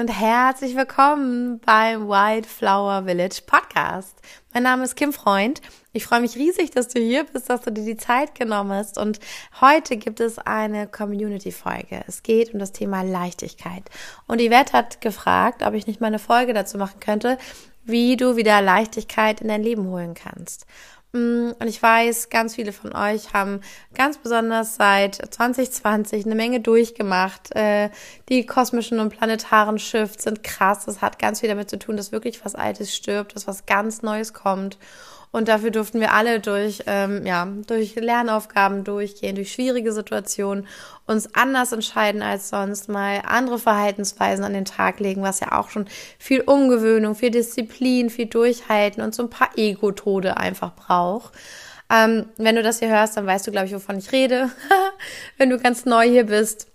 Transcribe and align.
und 0.00 0.08
herzlich 0.08 0.76
willkommen 0.76 1.60
beim 1.60 2.08
Wildflower 2.08 3.04
Village 3.04 3.42
Podcast. 3.46 4.18
Mein 4.54 4.62
Name 4.62 4.84
ist 4.84 4.96
Kim 4.96 5.12
Freund. 5.12 5.60
Ich 5.92 6.06
freue 6.06 6.22
mich 6.22 6.36
riesig, 6.36 6.70
dass 6.70 6.88
du 6.88 6.98
hier 6.98 7.24
bist, 7.24 7.50
dass 7.50 7.60
du 7.60 7.70
dir 7.70 7.84
die 7.84 7.98
Zeit 7.98 8.34
genommen 8.34 8.72
hast. 8.72 8.96
Und 8.96 9.20
heute 9.60 9.98
gibt 9.98 10.20
es 10.20 10.38
eine 10.38 10.86
Community-Folge. 10.86 12.02
Es 12.08 12.22
geht 12.22 12.54
um 12.54 12.58
das 12.58 12.72
Thema 12.72 13.02
Leichtigkeit. 13.02 13.90
Und 14.26 14.40
Yvette 14.40 14.72
hat 14.72 15.02
gefragt, 15.02 15.62
ob 15.62 15.74
ich 15.74 15.86
nicht 15.86 16.00
mal 16.00 16.06
eine 16.06 16.18
Folge 16.18 16.54
dazu 16.54 16.78
machen 16.78 17.00
könnte, 17.00 17.36
wie 17.84 18.16
du 18.16 18.36
wieder 18.36 18.62
Leichtigkeit 18.62 19.42
in 19.42 19.48
dein 19.48 19.62
Leben 19.62 19.86
holen 19.88 20.14
kannst. 20.14 20.64
Mm, 21.12 21.50
und 21.58 21.66
ich 21.66 21.82
weiß, 21.82 22.28
ganz 22.28 22.54
viele 22.54 22.72
von 22.72 22.94
euch 22.94 23.32
haben 23.32 23.60
ganz 23.94 24.18
besonders 24.18 24.76
seit 24.76 25.14
2020 25.16 26.24
eine 26.24 26.36
Menge 26.36 26.60
durchgemacht. 26.60 27.54
Äh, 27.56 27.90
die 28.28 28.46
kosmischen 28.46 29.00
und 29.00 29.10
planetaren 29.10 29.78
Shifts 29.78 30.24
sind 30.24 30.44
krass. 30.44 30.84
Das 30.86 31.02
hat 31.02 31.18
ganz 31.18 31.40
viel 31.40 31.48
damit 31.48 31.68
zu 31.68 31.78
tun, 31.78 31.96
dass 31.96 32.12
wirklich 32.12 32.44
was 32.44 32.54
Altes 32.54 32.94
stirbt, 32.94 33.34
dass 33.34 33.48
was 33.48 33.66
ganz 33.66 34.02
Neues 34.02 34.32
kommt. 34.32 34.78
Und 35.32 35.46
dafür 35.46 35.70
durften 35.70 36.00
wir 36.00 36.12
alle 36.12 36.40
durch, 36.40 36.82
ähm, 36.86 37.24
ja, 37.24 37.46
durch 37.66 37.94
Lernaufgaben 37.94 38.82
durchgehen, 38.82 39.36
durch 39.36 39.52
schwierige 39.52 39.92
Situationen, 39.92 40.66
uns 41.06 41.34
anders 41.34 41.72
entscheiden 41.72 42.22
als 42.22 42.48
sonst, 42.48 42.88
mal 42.88 43.22
andere 43.24 43.58
Verhaltensweisen 43.58 44.44
an 44.44 44.54
den 44.54 44.64
Tag 44.64 44.98
legen, 44.98 45.22
was 45.22 45.40
ja 45.40 45.58
auch 45.58 45.70
schon 45.70 45.86
viel 46.18 46.40
Umgewöhnung, 46.40 47.14
viel 47.14 47.30
Disziplin, 47.30 48.10
viel 48.10 48.26
Durchhalten 48.26 49.02
und 49.02 49.14
so 49.14 49.22
ein 49.22 49.30
paar 49.30 49.50
Ego-Tode 49.56 50.36
einfach 50.36 50.74
braucht. 50.74 51.32
Ähm, 51.90 52.26
wenn 52.36 52.56
du 52.56 52.62
das 52.62 52.80
hier 52.80 52.88
hörst, 52.88 53.16
dann 53.16 53.26
weißt 53.26 53.46
du, 53.46 53.52
glaube 53.52 53.66
ich, 53.66 53.74
wovon 53.74 53.98
ich 53.98 54.10
rede. 54.12 54.50
wenn 55.38 55.50
du 55.50 55.58
ganz 55.58 55.84
neu 55.84 56.08
hier 56.08 56.26
bist, 56.26 56.66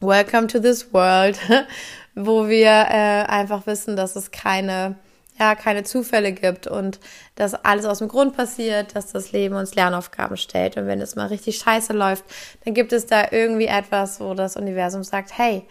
welcome 0.00 0.46
to 0.46 0.60
this 0.60 0.92
world, 0.92 1.38
wo 2.14 2.48
wir 2.48 2.68
äh, 2.68 3.24
einfach 3.26 3.66
wissen, 3.66 3.96
dass 3.96 4.16
es 4.16 4.30
keine 4.30 4.96
ja, 5.38 5.54
keine 5.54 5.84
Zufälle 5.84 6.32
gibt 6.32 6.66
und 6.66 7.00
dass 7.34 7.54
alles 7.54 7.84
aus 7.84 7.98
dem 7.98 8.08
Grund 8.08 8.36
passiert, 8.36 8.94
dass 8.96 9.12
das 9.12 9.32
Leben 9.32 9.54
uns 9.54 9.74
Lernaufgaben 9.74 10.36
stellt. 10.36 10.76
Und 10.76 10.86
wenn 10.86 11.00
es 11.00 11.16
mal 11.16 11.26
richtig 11.28 11.58
scheiße 11.58 11.92
läuft, 11.92 12.24
dann 12.64 12.74
gibt 12.74 12.92
es 12.92 13.06
da 13.06 13.28
irgendwie 13.30 13.66
etwas, 13.66 14.20
wo 14.20 14.34
das 14.34 14.56
Universum 14.56 15.04
sagt, 15.04 15.36
hey, 15.36 15.64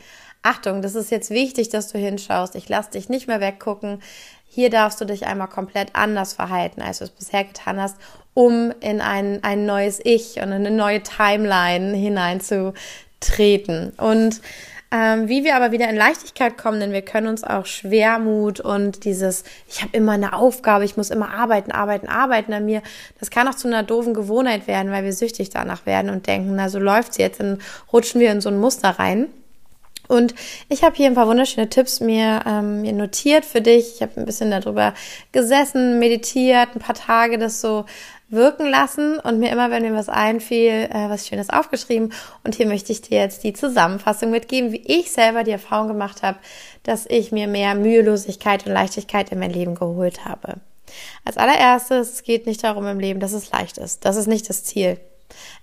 Achtung, 0.44 0.82
das 0.82 0.96
ist 0.96 1.12
jetzt 1.12 1.30
wichtig, 1.30 1.70
dass 1.70 1.92
du 1.92 1.98
hinschaust. 1.98 2.56
Ich 2.56 2.70
lass 2.70 2.90
dich 2.90 3.10
nicht 3.10 3.28
mehr 3.28 3.42
weggucken. 3.42 4.02
Hier 4.46 4.70
darfst 4.70 5.02
du 5.02 5.06
dich 5.06 5.26
einmal 5.26 5.50
komplett 5.50 5.90
anders 5.94 6.34
verhalten, 6.34 6.82
als 6.82 7.00
du 7.00 7.04
es 7.04 7.10
bisher 7.10 7.44
getan 7.44 7.82
hast, 7.82 7.98
um 8.34 8.74
in 8.80 9.02
ein, 9.02 9.44
ein 9.44 9.66
neues 9.66 10.00
Ich 10.04 10.38
und 10.38 10.52
eine 10.54 10.72
neue 10.72 11.04
Timeline 11.04 11.96
hineinzutreten. 11.96 13.92
Und 13.98 14.42
ähm, 14.92 15.28
wie 15.28 15.44
wir 15.44 15.56
aber 15.56 15.72
wieder 15.72 15.90
in 15.90 15.96
Leichtigkeit 15.96 16.58
kommen, 16.58 16.80
denn 16.80 16.92
wir 16.94 17.02
können 17.02 17.28
uns 17.28 17.44
auch 17.44 17.66
Schwermut 17.66 18.60
und 18.60 19.04
dieses, 19.04 19.44
ich 19.68 19.82
habe 19.82 19.96
immer 19.96 20.14
eine 20.14 20.34
Aufgabe, 20.34 20.86
ich 20.86 20.96
muss 20.96 21.10
immer 21.10 21.34
arbeiten, 21.34 21.72
arbeiten, 21.72 22.08
arbeiten 22.08 22.54
an 22.54 22.66
mir, 22.66 22.82
das 23.20 23.30
kann 23.30 23.48
auch 23.48 23.56
zu 23.56 23.68
einer 23.68 23.84
doofen 23.84 24.14
Gewohnheit 24.14 24.68
werden, 24.68 24.92
weil 24.92 25.04
wir 25.04 25.14
süchtig 25.14 25.50
danach 25.50 25.86
werden 25.86 26.10
und 26.10 26.28
denken, 26.28 26.56
na 26.56 26.70
so 26.70 26.80
läuft's 26.80 27.18
jetzt, 27.18 27.40
dann 27.40 27.60
rutschen 27.92 28.22
wir 28.22 28.32
in 28.32 28.42
so 28.42 28.50
ein 28.50 28.60
Muster 28.60 28.92
rein. 28.92 29.28
Und 30.08 30.36
ich 30.70 30.84
habe 30.84 30.96
hier 30.96 31.08
ein 31.08 31.16
paar 31.16 31.28
wunderschöne 31.28 31.70
Tipps 31.70 32.00
mir, 32.00 32.42
ähm, 32.46 32.82
mir 32.82 32.94
notiert 32.94 33.46
für 33.46 33.62
dich. 33.62 33.96
Ich 33.96 34.02
habe 34.02 34.14
ein 34.18 34.26
bisschen 34.26 34.52
darüber 34.52 34.94
gesessen, 35.32 36.00
meditiert, 36.00 36.70
ein 36.76 36.80
paar 36.80 36.96
Tage 36.96 37.38
das 37.38 37.62
so 37.62 37.86
wirken 38.30 38.70
lassen 38.70 39.20
und 39.20 39.40
mir 39.40 39.52
immer, 39.52 39.72
wenn 39.72 39.84
mir 39.84 39.94
was 39.94 40.10
einfiel, 40.10 40.90
äh, 40.92 41.10
was 41.10 41.28
Schönes 41.28 41.50
aufgeschrieben. 41.50 42.12
Und 42.44 42.56
hier 42.56 42.68
möchte 42.68 42.92
ich 42.92 43.02
dir 43.02 43.20
jetzt 43.20 43.44
die 43.44 43.54
Zusammenfassung 43.54 44.32
mitgeben, 44.32 44.72
wie 44.72 44.86
ich 44.86 45.12
selber 45.12 45.44
die 45.44 45.52
Erfahrung 45.52 45.88
gemacht 45.88 46.24
habe, 46.24 46.38
dass 46.84 47.06
ich 47.06 47.32
mir 47.32 47.48
mehr 47.48 47.76
Mühelosigkeit 47.76 48.66
und 48.66 48.74
Leichtigkeit 48.74 49.32
in 49.32 49.40
mein 49.40 49.52
Leben 49.52 49.76
geholt 49.76 50.26
habe. 50.26 50.56
Als 51.24 51.38
allererstes, 51.38 52.14
es 52.14 52.24
geht 52.24 52.46
nicht 52.46 52.64
darum 52.64 52.86
im 52.88 53.00
Leben, 53.00 53.20
dass 53.20 53.34
es 53.34 53.52
leicht 53.52 53.78
ist. 53.78 54.06
Das 54.06 54.16
ist 54.16 54.28
nicht 54.28 54.50
das 54.50 54.64
Ziel. 54.64 54.98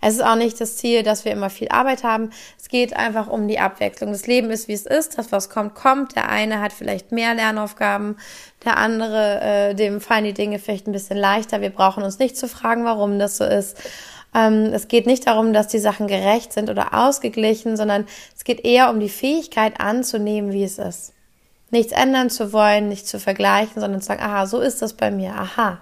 Es 0.00 0.14
ist 0.14 0.24
auch 0.24 0.36
nicht 0.36 0.60
das 0.60 0.76
Ziel, 0.76 1.02
dass 1.02 1.24
wir 1.24 1.32
immer 1.32 1.50
viel 1.50 1.68
Arbeit 1.68 2.04
haben. 2.04 2.30
Es 2.60 2.68
geht 2.68 2.94
einfach 2.94 3.28
um 3.28 3.48
die 3.48 3.58
Abwechslung. 3.58 4.12
Das 4.12 4.26
Leben 4.26 4.50
ist, 4.50 4.68
wie 4.68 4.74
es 4.74 4.86
ist. 4.86 5.18
Das, 5.18 5.32
was 5.32 5.48
kommt, 5.48 5.74
kommt. 5.74 6.16
Der 6.16 6.28
eine 6.28 6.60
hat 6.60 6.72
vielleicht 6.72 7.12
mehr 7.12 7.34
Lernaufgaben, 7.34 8.16
der 8.64 8.76
andere, 8.76 9.40
äh, 9.40 9.74
dem 9.74 10.00
fallen 10.00 10.24
die 10.24 10.34
Dinge 10.34 10.58
vielleicht 10.58 10.86
ein 10.86 10.92
bisschen 10.92 11.16
leichter. 11.16 11.60
Wir 11.60 11.70
brauchen 11.70 12.02
uns 12.02 12.18
nicht 12.18 12.36
zu 12.36 12.48
fragen, 12.48 12.84
warum 12.84 13.18
das 13.18 13.36
so 13.36 13.44
ist. 13.44 13.78
Ähm, 14.34 14.72
es 14.72 14.88
geht 14.88 15.06
nicht 15.06 15.26
darum, 15.26 15.52
dass 15.52 15.68
die 15.68 15.78
Sachen 15.78 16.08
gerecht 16.08 16.52
sind 16.52 16.68
oder 16.68 16.92
ausgeglichen, 16.92 17.76
sondern 17.76 18.06
es 18.36 18.44
geht 18.44 18.64
eher 18.64 18.90
um 18.90 19.00
die 19.00 19.08
Fähigkeit 19.08 19.80
anzunehmen, 19.80 20.52
wie 20.52 20.64
es 20.64 20.78
ist. 20.78 21.12
Nichts 21.70 21.92
ändern 21.92 22.30
zu 22.30 22.52
wollen, 22.52 22.88
nicht 22.88 23.06
zu 23.06 23.18
vergleichen, 23.18 23.80
sondern 23.80 24.00
zu 24.00 24.08
sagen, 24.08 24.22
aha, 24.22 24.46
so 24.46 24.60
ist 24.60 24.82
das 24.82 24.92
bei 24.92 25.10
mir, 25.10 25.34
aha. 25.34 25.80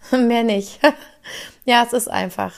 Mehr 0.10 0.44
nicht. 0.44 0.80
ja, 1.64 1.84
es 1.84 1.92
ist 1.92 2.08
einfach. 2.08 2.54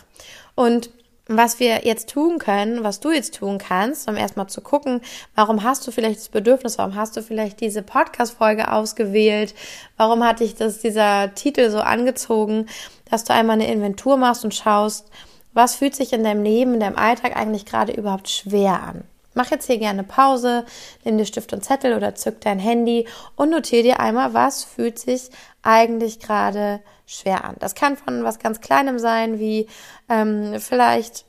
Und 0.55 0.91
was 1.33 1.61
wir 1.61 1.85
jetzt 1.85 2.11
tun 2.11 2.39
können, 2.39 2.83
was 2.83 2.99
du 2.99 3.13
jetzt 3.13 3.37
tun 3.37 3.59
kannst, 3.59 4.09
um 4.09 4.17
erstmal 4.17 4.49
zu 4.49 4.61
gucken, 4.63 5.01
warum 5.37 5.63
hast 5.63 5.87
du 5.87 5.93
vielleicht 5.93 6.19
das 6.19 6.29
Bedürfnis, 6.29 6.77
warum 6.77 6.97
hast 6.97 7.17
du 7.17 7.23
vielleicht 7.23 7.61
diese 7.61 7.83
Podcast-Folge 7.83 8.73
ausgewählt, 8.73 9.55
warum 9.97 10.25
hat 10.25 10.41
dich 10.41 10.57
das, 10.57 10.81
dieser 10.81 11.33
Titel 11.35 11.71
so 11.71 11.79
angezogen, 11.79 12.67
dass 13.09 13.23
du 13.23 13.33
einmal 13.33 13.55
eine 13.55 13.73
Inventur 13.73 14.17
machst 14.17 14.45
und 14.45 14.57
schaust, 14.57 15.09
was 15.53 15.77
fühlt 15.77 15.95
sich 15.95 16.13
in 16.13 16.25
deinem 16.25 16.43
Leben, 16.43 16.75
in 16.75 16.81
deinem 16.81 16.97
Alltag 16.97 17.37
eigentlich 17.37 17.65
gerade 17.65 17.93
überhaupt 17.93 18.29
schwer 18.29 18.83
an. 18.83 19.05
Mach 19.35 19.51
jetzt 19.51 19.67
hier 19.67 19.79
gerne 19.79 20.03
Pause, 20.03 20.65
nimm 21.05 21.19
dir 21.19 21.25
Stift 21.25 21.53
und 21.53 21.65
Zettel 21.65 21.95
oder 21.95 22.15
zück 22.15 22.41
dein 22.41 22.59
Handy 22.59 23.07
und 23.37 23.51
notiere 23.51 23.83
dir 23.83 24.01
einmal, 24.01 24.35
was 24.35 24.65
fühlt 24.65 24.99
sich 24.99 25.31
eigentlich 25.63 26.19
gerade 26.19 26.81
schwer 27.07 27.45
an. 27.45 27.57
Das 27.61 27.75
kann 27.75 27.97
von 27.97 28.25
was 28.25 28.39
ganz 28.39 28.61
Kleinem 28.61 28.99
sein, 28.99 29.39
wie 29.39 29.69
ähm, 30.09 30.59
vielleicht 30.59 31.25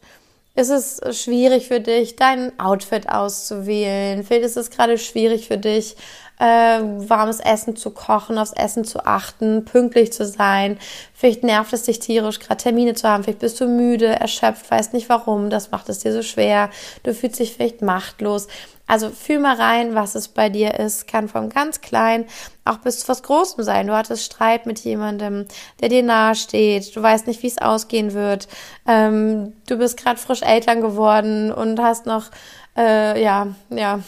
ist 0.55 0.69
es 0.69 1.01
schwierig 1.17 1.67
für 1.67 1.79
dich, 1.79 2.15
dein 2.15 2.59
Outfit 2.59 3.07
auszuwählen. 3.07 4.23
Vielleicht 4.23 4.45
ist 4.45 4.57
es 4.57 4.69
gerade 4.69 4.97
schwierig 4.97 5.47
für 5.47 5.57
dich, 5.57 5.95
äh, 6.41 6.81
warmes 7.07 7.39
Essen 7.39 7.75
zu 7.75 7.91
kochen, 7.91 8.39
aufs 8.39 8.53
Essen 8.53 8.83
zu 8.83 9.05
achten, 9.05 9.63
pünktlich 9.63 10.11
zu 10.11 10.25
sein. 10.25 10.79
Vielleicht 11.13 11.43
nervt 11.43 11.71
es 11.71 11.83
dich 11.83 11.99
tierisch, 11.99 12.39
gerade 12.39 12.63
Termine 12.63 12.95
zu 12.95 13.07
haben. 13.07 13.23
Vielleicht 13.23 13.39
bist 13.39 13.61
du 13.61 13.67
müde, 13.67 14.07
erschöpft, 14.07 14.71
weißt 14.71 14.93
nicht 14.93 15.07
warum. 15.07 15.51
Das 15.51 15.69
macht 15.69 15.87
es 15.89 15.99
dir 15.99 16.11
so 16.11 16.23
schwer. 16.23 16.71
Du 17.03 17.13
fühlst 17.13 17.39
dich 17.39 17.53
vielleicht 17.53 17.83
machtlos. 17.83 18.47
Also 18.87 19.09
fühl 19.09 19.39
mal 19.39 19.55
rein, 19.55 19.93
was 19.93 20.15
es 20.15 20.29
bei 20.29 20.49
dir 20.49 20.79
ist. 20.79 21.07
Kann 21.07 21.29
von 21.29 21.49
ganz 21.49 21.79
klein 21.79 22.25
auch 22.65 22.77
bis 22.77 23.01
zu 23.01 23.07
was 23.07 23.21
Großem 23.21 23.63
sein. 23.63 23.87
Du 23.87 23.93
hattest 23.93 24.23
Streit 24.23 24.65
mit 24.65 24.79
jemandem, 24.79 25.45
der 25.79 25.89
dir 25.89 26.03
nahe 26.03 26.35
steht. 26.35 26.95
Du 26.95 27.01
weißt 27.01 27.27
nicht, 27.27 27.43
wie 27.43 27.47
es 27.47 27.59
ausgehen 27.59 28.13
wird. 28.13 28.47
Ähm, 28.87 29.53
du 29.67 29.77
bist 29.77 29.97
gerade 29.97 30.19
frisch 30.19 30.41
Eltern 30.41 30.81
geworden 30.81 31.51
und 31.51 31.79
hast 31.79 32.07
noch 32.07 32.31
äh, 32.77 33.21
ja, 33.21 33.53
ja, 33.69 33.99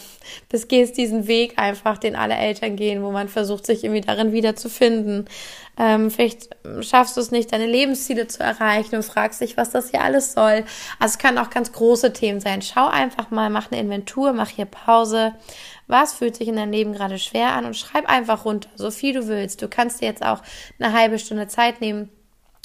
bis 0.50 0.70
gehst 0.70 0.98
diesen 0.98 1.28
Weg 1.28 1.60
einfach, 1.60 1.98
den 1.98 2.16
alle 2.16 2.36
Eltern 2.36 2.76
gehen, 2.78 3.04
wo 3.04 3.12
man 3.12 3.28
versucht, 3.28 3.66
sich 3.66 3.84
irgendwie 3.84 4.02
darin 4.02 4.32
wiederzufinden. 4.32 5.28
Ähm, 5.78 6.12
vielleicht 6.12 6.50
schaffst 6.82 7.18
du 7.18 7.22
es 7.22 7.32
nicht, 7.32 7.52
deine 7.52 7.66
Lebensziele 7.66 8.28
zu 8.28 8.42
erreichen 8.42 8.96
und 8.96 9.04
fragst 9.04 9.42
dich, 9.42 9.58
was 9.58 9.72
das 9.72 9.90
hier 9.90 10.02
alles 10.02 10.34
soll. 10.34 10.64
Also 11.00 11.14
es 11.14 11.18
können 11.18 11.40
auch 11.40 11.50
ganz 11.50 11.74
große 11.74 12.14
Themen 12.14 12.40
sein. 12.40 12.62
Schau 12.62 12.88
einfach 12.88 13.32
mal, 13.32 13.50
mach 13.50 13.72
eine 13.72 13.82
Inventur, 13.82 14.32
mach 14.34 14.50
hier 14.50 14.66
Pause. 14.66 15.34
Was 15.88 16.14
fühlt 16.14 16.38
sich 16.38 16.48
in 16.48 16.56
deinem 16.56 16.72
Leben 16.72 16.94
gerade 16.94 17.20
schwer 17.20 17.54
an 17.54 17.66
und 17.66 17.76
schreib 17.76 18.08
einfach 18.08 18.46
runter, 18.46 18.70
so 18.76 18.92
viel 18.92 19.14
du 19.14 19.28
willst. 19.28 19.62
Du 19.62 19.68
kannst 19.68 20.00
dir 20.00 20.06
jetzt 20.06 20.24
auch 20.24 20.42
eine 20.80 20.94
halbe 20.94 21.20
Stunde 21.20 21.48
Zeit 21.48 21.82
nehmen 21.82 22.10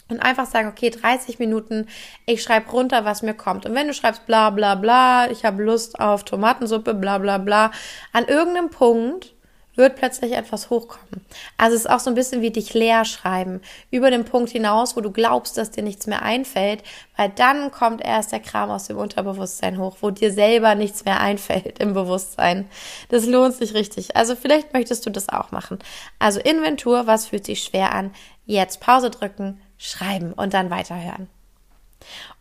und 0.08 0.20
einfach 0.20 0.46
sagen, 0.46 0.68
okay, 0.68 0.90
30 0.90 1.38
Minuten, 1.38 1.86
ich 2.26 2.42
schreibe 2.42 2.70
runter, 2.70 3.04
was 3.04 3.22
mir 3.22 3.34
kommt. 3.34 3.66
Und 3.66 3.74
wenn 3.74 3.88
du 3.88 3.94
schreibst 3.94 4.26
bla 4.26 4.50
bla 4.50 4.74
bla, 4.74 5.30
ich 5.30 5.44
habe 5.44 5.62
Lust 5.62 6.00
auf 6.00 6.24
Tomatensuppe, 6.24 6.94
bla 6.94 7.18
bla 7.18 7.38
bla, 7.38 7.70
an 8.12 8.26
irgendeinem 8.26 8.70
Punkt 8.70 9.34
wird 9.78 9.94
plötzlich 9.94 10.32
etwas 10.32 10.70
hochkommen. 10.70 11.24
Also 11.56 11.76
es 11.76 11.82
ist 11.82 11.90
auch 11.90 12.00
so 12.00 12.10
ein 12.10 12.16
bisschen 12.16 12.42
wie 12.42 12.50
dich 12.50 12.74
leer 12.74 13.04
schreiben, 13.04 13.62
über 13.90 14.10
den 14.10 14.24
Punkt 14.24 14.50
hinaus, 14.50 14.96
wo 14.96 15.00
du 15.00 15.12
glaubst, 15.12 15.56
dass 15.56 15.70
dir 15.70 15.84
nichts 15.84 16.08
mehr 16.08 16.22
einfällt, 16.22 16.82
weil 17.16 17.30
dann 17.30 17.70
kommt 17.70 18.04
erst 18.04 18.32
der 18.32 18.40
Kram 18.40 18.70
aus 18.70 18.88
dem 18.88 18.98
Unterbewusstsein 18.98 19.78
hoch, 19.78 19.98
wo 20.00 20.10
dir 20.10 20.32
selber 20.32 20.74
nichts 20.74 21.04
mehr 21.04 21.20
einfällt 21.20 21.78
im 21.78 21.94
Bewusstsein. 21.94 22.68
Das 23.08 23.24
lohnt 23.24 23.54
sich 23.54 23.72
richtig. 23.72 24.16
Also 24.16 24.34
vielleicht 24.34 24.72
möchtest 24.74 25.06
du 25.06 25.10
das 25.10 25.28
auch 25.28 25.52
machen. 25.52 25.78
Also 26.18 26.40
Inventur, 26.40 27.06
was 27.06 27.28
fühlt 27.28 27.46
sich 27.46 27.62
schwer 27.62 27.94
an? 27.94 28.10
Jetzt 28.46 28.80
Pause 28.80 29.10
drücken, 29.10 29.60
schreiben 29.78 30.32
und 30.32 30.54
dann 30.54 30.70
weiterhören. 30.70 31.28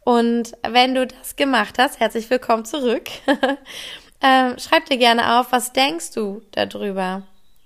Und 0.03 0.53
wenn 0.67 0.95
du 0.95 1.07
das 1.07 1.35
gemacht 1.35 1.75
hast, 1.77 1.99
herzlich 1.99 2.29
willkommen 2.29 2.65
zurück. 2.65 3.09
ähm, 4.21 4.55
schreib 4.57 4.85
dir 4.85 4.97
gerne 4.97 5.39
auf, 5.39 5.51
was 5.51 5.73
denkst 5.73 6.11
du 6.11 6.41
darüber? 6.51 7.23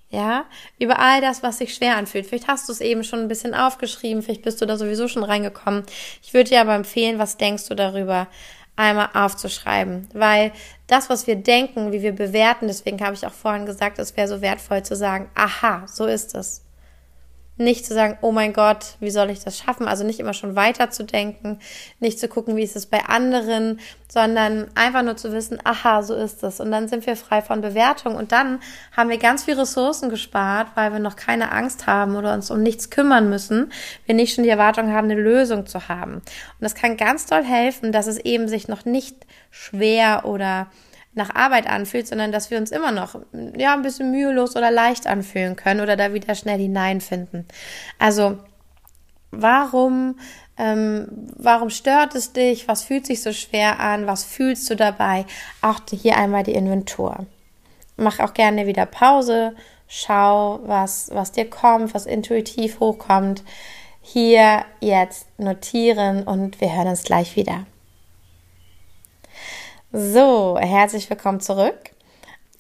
Ja, 0.10 0.44
über 0.78 1.00
all 1.00 1.22
das, 1.22 1.42
was 1.42 1.60
sich 1.60 1.74
schwer 1.74 1.96
anfühlt. 1.96 2.26
Vielleicht 2.26 2.50
hast 2.50 2.68
du 2.68 2.74
es 2.74 2.82
eben 2.82 3.06
schon 3.06 3.20
ein 3.20 3.28
bisschen 3.30 3.54
aufgeschrieben, 3.54 4.22
vielleicht 4.22 4.42
bist 4.42 4.62
du 4.62 4.66
da 4.66 4.76
sowieso 4.76 5.08
schon 5.08 5.24
reingekommen. 5.24 5.84
Ich 6.22 6.34
würde 6.34 6.50
dir 6.50 6.62
aber 6.62 6.76
empfehlen, 6.76 7.18
was 7.18 7.38
denkst 7.38 7.68
du 7.68 7.76
darüber? 7.76 8.28
einmal 8.76 9.10
aufzuschreiben, 9.14 10.08
weil 10.14 10.52
das, 10.88 11.10
was 11.10 11.28
wir 11.28 11.36
denken, 11.36 11.92
wie 11.92 12.02
wir 12.02 12.14
bewerten, 12.14 12.68
deswegen 12.68 13.02
habe 13.02 13.14
ich 13.14 13.26
auch 13.26 13.34
vorhin 13.34 13.66
gesagt, 13.66 14.00
es 14.00 14.16
wäre 14.18 14.28
so 14.28 14.42
wertvoll 14.42 14.84
zu 14.84 14.96
sagen, 14.96 15.30
aha, 15.36 15.86
so 15.88 16.06
ist 16.06 16.36
es. 16.36 16.64
Nicht 17.64 17.86
zu 17.86 17.94
sagen, 17.94 18.18
oh 18.22 18.32
mein 18.32 18.54
Gott, 18.54 18.96
wie 19.00 19.12
soll 19.12 19.30
ich 19.30 19.44
das 19.44 19.58
schaffen? 19.58 19.88
Also 19.88 20.04
nicht 20.04 20.20
immer 20.20 20.34
schon 20.34 20.56
weiter 20.56 20.90
zu 20.90 21.04
denken, 21.04 21.60
nicht 22.00 22.20
zu 22.20 22.28
gucken, 22.28 22.56
wie 22.56 22.64
ist 22.64 22.76
es 22.76 22.86
bei 22.86 23.06
anderen, 23.06 23.80
sondern 24.12 24.68
einfach 24.76 25.04
nur 25.04 25.16
zu 25.16 25.32
wissen, 25.32 25.60
aha, 25.64 26.04
so 26.04 26.16
ist 26.16 26.44
es. 26.44 26.60
Und 26.60 26.72
dann 26.72 26.88
sind 26.88 27.06
wir 27.06 27.16
frei 27.16 27.42
von 27.42 27.62
Bewertung 27.62 28.16
und 28.16 28.32
dann 28.32 28.60
haben 28.96 29.10
wir 29.10 29.18
ganz 29.18 29.44
viel 29.44 29.58
Ressourcen 29.58 30.10
gespart, 30.10 30.70
weil 30.76 30.92
wir 30.92 31.00
noch 31.00 31.16
keine 31.16 31.52
Angst 31.52 31.88
haben 31.88 32.16
oder 32.16 32.34
uns 32.34 32.52
um 32.52 32.62
nichts 32.62 32.90
kümmern 32.90 33.30
müssen, 33.30 33.72
wir 34.06 34.16
nicht 34.16 34.34
schon 34.34 34.44
die 34.44 34.50
Erwartung 34.50 34.92
haben, 34.92 35.10
eine 35.10 35.22
Lösung 35.22 35.66
zu 35.66 35.88
haben. 35.88 36.16
Und 36.16 36.24
das 36.60 36.76
kann 36.76 36.98
ganz 36.98 37.26
doll 37.26 37.44
helfen, 37.44 37.92
dass 37.92 38.08
es 38.08 38.18
eben 38.18 38.48
sich 38.48 38.68
noch 38.68 38.86
nicht 38.86 39.16
schwer 39.50 40.26
oder 40.26 40.68
nach 41.14 41.36
Arbeit 41.36 41.68
anfühlt, 41.68 42.08
sondern 42.08 42.32
dass 42.32 42.52
wir 42.52 42.58
uns 42.58 42.72
immer 42.72 42.92
noch 42.92 43.20
ja 43.58 43.74
ein 43.74 43.82
bisschen 43.82 44.12
mühelos 44.12 44.56
oder 44.56 44.72
leicht 44.72 45.08
anfühlen 45.08 45.56
können 45.56 45.82
oder 45.82 45.98
da 45.98 46.14
wieder 46.14 46.36
schnell 46.36 46.60
hineinfinden. 46.60 47.46
Also 48.00 48.38
warum 49.32 50.16
ähm, 50.58 51.08
warum 51.38 51.70
stört 51.70 52.14
es 52.14 52.34
dich? 52.34 52.68
Was 52.68 52.84
fühlt 52.84 53.08
sich 53.08 53.24
so 53.24 53.34
schwer 53.34 53.80
an? 53.80 54.06
Was 54.06 54.24
fühlst 54.24 54.70
du 54.70 54.76
dabei? 54.76 55.26
Auch 55.62 55.80
hier 55.90 56.18
einmal 56.18 56.44
die 56.44 56.54
Inventur. 56.54 57.26
Mach 57.98 58.20
auch 58.20 58.34
gerne 58.34 58.68
wieder 58.68 58.86
Pause. 58.86 59.56
Schau, 59.88 60.60
was, 60.64 61.10
was 61.14 61.32
dir 61.32 61.50
kommt, 61.50 61.94
was 61.94 62.06
intuitiv 62.06 62.80
hochkommt. 62.80 63.44
Hier 64.02 64.64
jetzt 64.80 65.28
notieren 65.40 66.24
und 66.24 66.62
wir 66.62 66.76
hören 66.76 66.88
uns 66.88 67.04
gleich 67.04 67.36
wieder. 67.36 67.66
So, 69.94 70.58
herzlich 70.58 71.10
willkommen 71.10 71.42
zurück. 71.42 71.76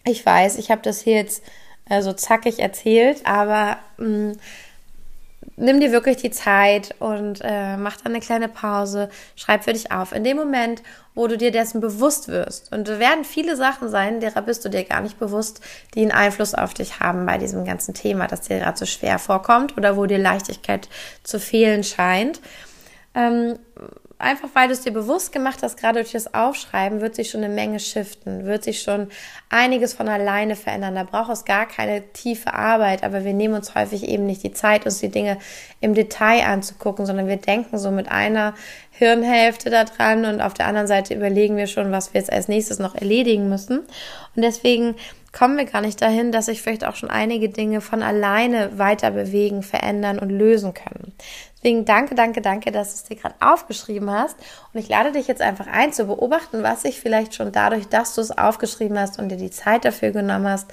Ich 0.04 0.25
weiß, 0.25 0.57
ich 0.57 0.69
habe 0.69 0.81
das 0.81 1.00
hier 1.00 1.16
jetzt 1.16 1.42
äh, 1.89 2.01
so 2.01 2.12
zackig 2.12 2.60
erzählt, 2.60 3.25
aber 3.25 3.78
mh, 3.95 4.33
mm, 4.33 4.39
nimm 5.56 5.80
dir 5.80 5.94
wirklich 5.94 6.18
die 6.18 6.31
Zeit 6.31 6.94
und 7.00 7.39
äh, 7.42 7.78
mach 7.78 7.95
dann 7.95 8.12
eine 8.12 8.19
kleine 8.19 8.50
Pause, 8.50 9.10
schreib 9.38 9.63
für 9.63 9.72
dich 9.72 9.94
auf. 9.94 10.12
In 10.12 10.25
dem 10.25 10.36
Moment, 10.36 10.83
wo 11.16 11.25
du 11.28 11.38
dir 11.38 11.51
dessen 11.51 11.80
bewusst 11.80 12.28
wirst, 12.28 12.74
und 12.74 12.89
es 12.89 13.00
werden 13.00 13.24
viele 13.24 13.56
Sachen 13.56 13.88
sein, 13.88 14.19
derer 14.19 14.42
bist 14.42 14.66
du 14.66 14.69
dir 14.69 14.84
gar 14.84 15.00
nicht 15.00 15.18
bewusst, 15.18 15.62
die 15.95 16.01
einen 16.01 16.12
Einfluss 16.12 16.54
auf 16.54 16.74
dich 16.74 17.00
haben 17.00 17.25
bei 17.25 17.38
diesem 17.38 17.63
ganzen 17.63 17.94
Thema, 17.94 18.27
das 18.27 18.42
dir 18.42 18.60
gerade 18.60 18.77
so 18.77 18.86
schwer 18.86 19.19
vorkommt 19.19 19.77
oder 19.77 19.95
wo 19.95 20.06
dir 20.06 20.18
Leichtigkeit 20.18 20.89
zu 21.24 21.39
fehlen 21.39 21.86
scheint. 21.86 22.42
Ähm, 23.16 23.57
einfach 24.22 24.50
weil 24.54 24.68
du 24.68 24.74
es 24.74 24.82
dir 24.82 24.92
bewusst 24.92 25.32
gemacht 25.32 25.60
hast, 25.64 25.78
gerade 25.78 26.00
durch 26.00 26.12
das 26.12 26.34
Aufschreiben, 26.34 27.02
wird 27.02 27.16
sich 27.16 27.30
schon 27.30 27.44
eine 27.44 27.54
Menge 27.54 27.80
shiften, 27.80 28.46
wird 28.46 28.64
sich 28.64 28.82
schon 28.82 29.10
einiges 29.50 29.94
von 29.94 30.08
alleine 30.08 30.56
verändern. 30.56 30.96
Da 30.96 31.04
braucht 31.04 31.32
es 31.32 31.46
gar 31.46 31.66
keine 31.66 32.02
tiefe 32.14 32.54
Arbeit, 32.54 33.04
aber 33.04 33.26
wir 33.26 33.34
nehmen 33.34 33.54
uns 33.54 33.76
häufig 33.76 34.08
eben 34.08 34.26
nicht 34.26 34.44
die 34.44 34.54
Zeit, 34.54 34.86
uns 34.86 35.00
die 35.00 35.10
Dinge 35.10 35.38
im 35.80 35.94
Detail 35.94 36.46
anzugucken, 36.46 37.06
sondern 37.06 37.28
wir 37.28 37.38
denken 37.38 37.78
so 37.78 37.92
mit 37.92 38.10
einer 38.10 38.54
Hirnhälfte 38.92 39.70
da 39.70 39.84
dran 39.84 40.26
und 40.26 40.42
auf 40.42 40.54
der 40.54 40.68
anderen 40.68 40.88
Seite 40.88 41.14
überlegen 41.14 41.58
wir 41.58 41.68
schon, 41.68 41.92
was 41.92 42.14
wir 42.14 42.22
jetzt 42.22 42.32
als 42.32 42.48
nächstes 42.48 42.80
noch 42.80 42.96
erledigen 42.96 43.50
müssen. 43.50 43.80
Und 44.36 44.44
deswegen 44.44 44.96
kommen 45.33 45.57
wir 45.57 45.66
gar 45.66 45.81
nicht 45.81 46.01
dahin, 46.01 46.31
dass 46.31 46.48
sich 46.48 46.62
vielleicht 46.62 46.86
auch 46.86 46.95
schon 46.95 47.10
einige 47.10 47.50
Dinge 47.50 47.81
von 47.81 48.04
alleine 48.04 48.78
weiter 48.78 49.12
bewegen, 49.12 49.63
verändern 49.63 50.19
und 50.19 50.30
lösen 50.30 50.74
können. 50.74 51.13
Deswegen 51.57 51.86
danke, 51.86 52.16
danke, 52.16 52.42
danke, 52.42 52.72
dass 52.72 52.89
du 52.89 52.95
es 52.95 53.04
dir 53.04 53.16
gerade 53.16 53.36
aufgeschrieben 53.39 54.10
hast. 54.10 54.36
Und 54.74 54.80
ich 54.80 54.89
lade 54.89 55.12
dich 55.12 55.28
jetzt 55.28 55.42
einfach 55.42 55.68
ein, 55.68 55.94
zu 55.94 56.06
beobachten, 56.06 56.63
was 56.63 56.81
sich 56.81 57.00
vielleicht 57.00 57.36
schon 57.36 57.51
dadurch, 57.51 57.88
dass 57.88 58.16
du 58.16 58.22
es 58.22 58.31
aufgeschrieben 58.31 59.00
hast 59.00 59.19
und 59.19 59.30
dir 59.30 59.38
die 59.38 59.51
Zeit 59.51 59.86
dafür 59.86 60.12
genommen 60.12 60.48
hast, 60.48 60.72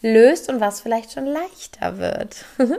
löst 0.00 0.48
und 0.48 0.60
was 0.60 0.80
vielleicht 0.80 1.12
schon 1.12 1.26
leichter 1.26 1.98
wird. 1.98 2.44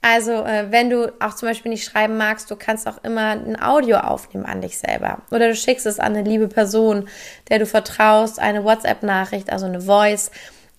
Also, 0.00 0.32
äh, 0.32 0.70
wenn 0.70 0.90
du 0.90 1.12
auch 1.20 1.34
zum 1.34 1.48
Beispiel 1.48 1.70
nicht 1.70 1.84
schreiben 1.84 2.16
magst, 2.16 2.50
du 2.50 2.56
kannst 2.56 2.86
auch 2.86 3.02
immer 3.02 3.30
ein 3.30 3.60
Audio 3.60 3.98
aufnehmen 3.98 4.46
an 4.46 4.60
dich 4.60 4.78
selber. 4.78 5.22
Oder 5.30 5.48
du 5.48 5.56
schickst 5.56 5.86
es 5.86 5.98
an 5.98 6.14
eine 6.14 6.28
liebe 6.28 6.48
Person, 6.48 7.08
der 7.48 7.58
du 7.58 7.66
vertraust, 7.66 8.38
eine 8.38 8.62
WhatsApp-Nachricht, 8.64 9.50
also 9.50 9.66
eine 9.66 9.80
Voice. 9.80 10.30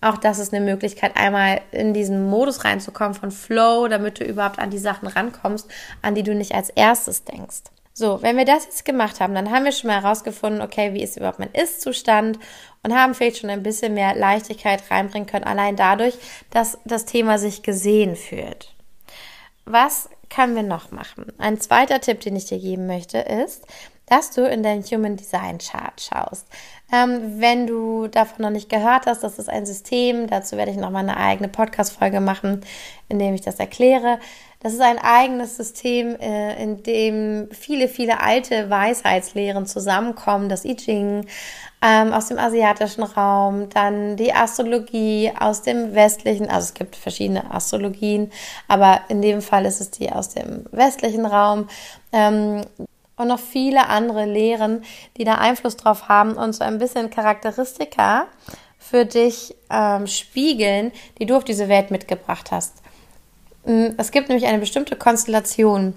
Auch 0.01 0.18
das 0.18 0.39
ist 0.39 0.54
eine 0.54 0.63
Möglichkeit, 0.63 1.18
einmal 1.18 1.60
in 1.71 1.94
diesen 1.94 2.30
Modus 2.30 2.63
reinzukommen 2.63 3.13
von 3.13 3.31
Flow, 3.31 3.89
damit 3.89 4.21
du 4.21 4.24
überhaupt 4.24 4.57
an 4.57 4.69
die 4.69 4.77
Sachen 4.77 5.10
rankommst, 5.10 5.69
an 6.01 6.16
die 6.16 6.24
du 6.24 6.33
nicht 6.33 6.56
als 6.56 6.69
erstes 6.69 7.25
denkst. 7.25 7.63
So, 7.94 8.21
wenn 8.21 8.38
wir 8.38 8.45
das 8.45 8.63
jetzt 8.63 8.86
gemacht 8.86 9.19
haben, 9.19 9.36
dann 9.36 9.51
haben 9.51 9.66
wir 9.66 9.74
schon 9.74 9.89
mal 9.89 10.01
herausgefunden, 10.01 10.62
okay, 10.62 10.94
wie 10.94 11.04
ist 11.04 11.18
überhaupt 11.18 11.39
mein 11.39 11.51
Ist-Zustand 11.51 12.39
und 12.81 12.95
haben 12.95 13.13
vielleicht 13.13 13.39
schon 13.39 13.50
ein 13.50 13.63
bisschen 13.63 13.94
mehr 13.94 14.16
Leichtigkeit 14.16 14.89
reinbringen 14.89 15.27
können, 15.27 15.44
allein 15.44 15.75
dadurch, 15.75 16.18
dass 16.50 16.77
das 16.86 17.04
Thema 17.04 17.38
sich 17.38 17.62
gesehen 17.62 18.16
fühlt. 18.16 18.74
Was 19.71 20.10
können 20.31 20.56
wir 20.56 20.63
noch 20.63 20.89
machen? 20.89 21.31
Ein 21.38 21.62
zweiter 21.62 22.01
Tipp, 22.01 22.21
den 22.21 22.36
ich 22.36 22.45
dir 22.45 22.57
geben 22.57 22.88
möchte, 22.88 23.19
ist, 23.19 23.68
dass 24.07 24.31
du 24.31 24.44
in 24.50 24.63
deinen 24.63 24.81
Human 24.81 25.16
Design 25.16 25.60
Chart 25.60 26.01
schaust. 26.01 26.48
Ähm, 26.92 27.39
wenn 27.39 27.68
du 27.68 28.07
davon 28.07 28.42
noch 28.42 28.50
nicht 28.50 28.69
gehört 28.69 29.06
hast, 29.06 29.24
das 29.24 29.38
ist 29.38 29.48
ein 29.48 29.68
System, 29.68 30.25
dazu 30.25 30.57
werde 30.57 30.71
ich 30.71 30.77
nochmal 30.77 31.04
eine 31.04 31.18
eigene 31.18 31.50
Podcast-Folge 31.50 32.19
machen, 32.19 32.62
in 33.10 33.19
dem 33.19 33.36
ich 33.36 33.42
das 33.42 33.60
erkläre. 33.60 34.18
Das 34.61 34.73
ist 34.73 34.81
ein 34.81 35.00
eigenes 35.00 35.56
System, 35.56 36.17
äh, 36.19 36.61
in 36.61 36.83
dem 36.83 37.47
viele, 37.51 37.88
viele 37.88 38.19
alte 38.19 38.69
Weisheitslehren 38.69 39.65
zusammenkommen. 39.65 40.50
Das 40.50 40.65
I 40.65 40.75
Ching 40.75 41.25
ähm, 41.81 42.11
aus 42.11 42.27
dem 42.27 42.38
asiatischen 42.38 43.03
Raum, 43.03 43.69
dann 43.69 44.17
die 44.17 44.33
Astrologie 44.33 45.31
aus 45.39 45.61
dem 45.61 45.95
westlichen, 45.95 46.50
also 46.50 46.65
es 46.65 46.73
gibt 46.73 46.97
verschiedene 46.97 47.50
Astrologien, 47.53 48.33
aber 48.67 49.00
in 49.07 49.21
dem 49.21 49.41
Fall 49.41 49.65
ist 49.65 49.79
es 49.79 49.91
die 49.91 50.11
aus 50.11 50.29
dem 50.29 50.65
westlichen 50.71 51.25
Raum. 51.25 51.69
Ähm, 52.11 52.65
und 53.15 53.27
noch 53.27 53.39
viele 53.39 53.88
andere 53.88 54.25
Lehren, 54.25 54.83
die 55.17 55.23
da 55.23 55.35
Einfluss 55.35 55.77
drauf 55.77 56.09
haben 56.09 56.33
und 56.33 56.53
so 56.53 56.63
ein 56.65 56.79
bisschen 56.79 57.09
Charakteristika 57.09 58.27
für 58.77 59.06
dich 59.06 59.56
ähm, 59.69 60.07
spiegeln, 60.07 60.91
die 61.17 61.25
du 61.25 61.35
auf 61.35 61.44
diese 61.44 61.69
Welt 61.69 61.91
mitgebracht 61.91 62.51
hast. 62.51 62.78
Mm, 63.66 63.87
es 63.97 64.11
gibt 64.11 64.30
nämlich 64.30 64.47
eine 64.47 64.59
bestimmte 64.59 64.95
Konstellation 64.95 65.94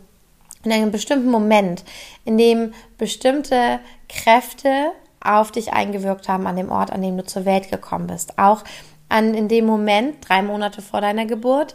in 0.64 0.73
einem 0.73 0.92
bestimmten 0.92 1.31
Moment, 1.31 1.85
in 2.25 2.38
dem 2.38 2.73
bestimmte 2.99 3.81
Kräfte 4.09 4.92
auf 5.21 5.50
dich 5.50 5.73
eingewirkt 5.73 6.28
haben 6.28 6.47
an 6.47 6.57
dem 6.57 6.71
Ort, 6.71 6.92
an 6.92 7.02
dem 7.02 7.16
du 7.16 7.25
zur 7.25 7.45
Welt 7.45 7.71
gekommen 7.71 8.07
bist. 8.07 8.38
Auch 8.38 8.64
an, 9.09 9.35
in 9.35 9.49
dem 9.49 9.66
Moment, 9.66 10.16
drei 10.28 10.42
Monate 10.42 10.83
vor 10.83 11.00
deiner 11.00 11.26
Geburt, 11.26 11.75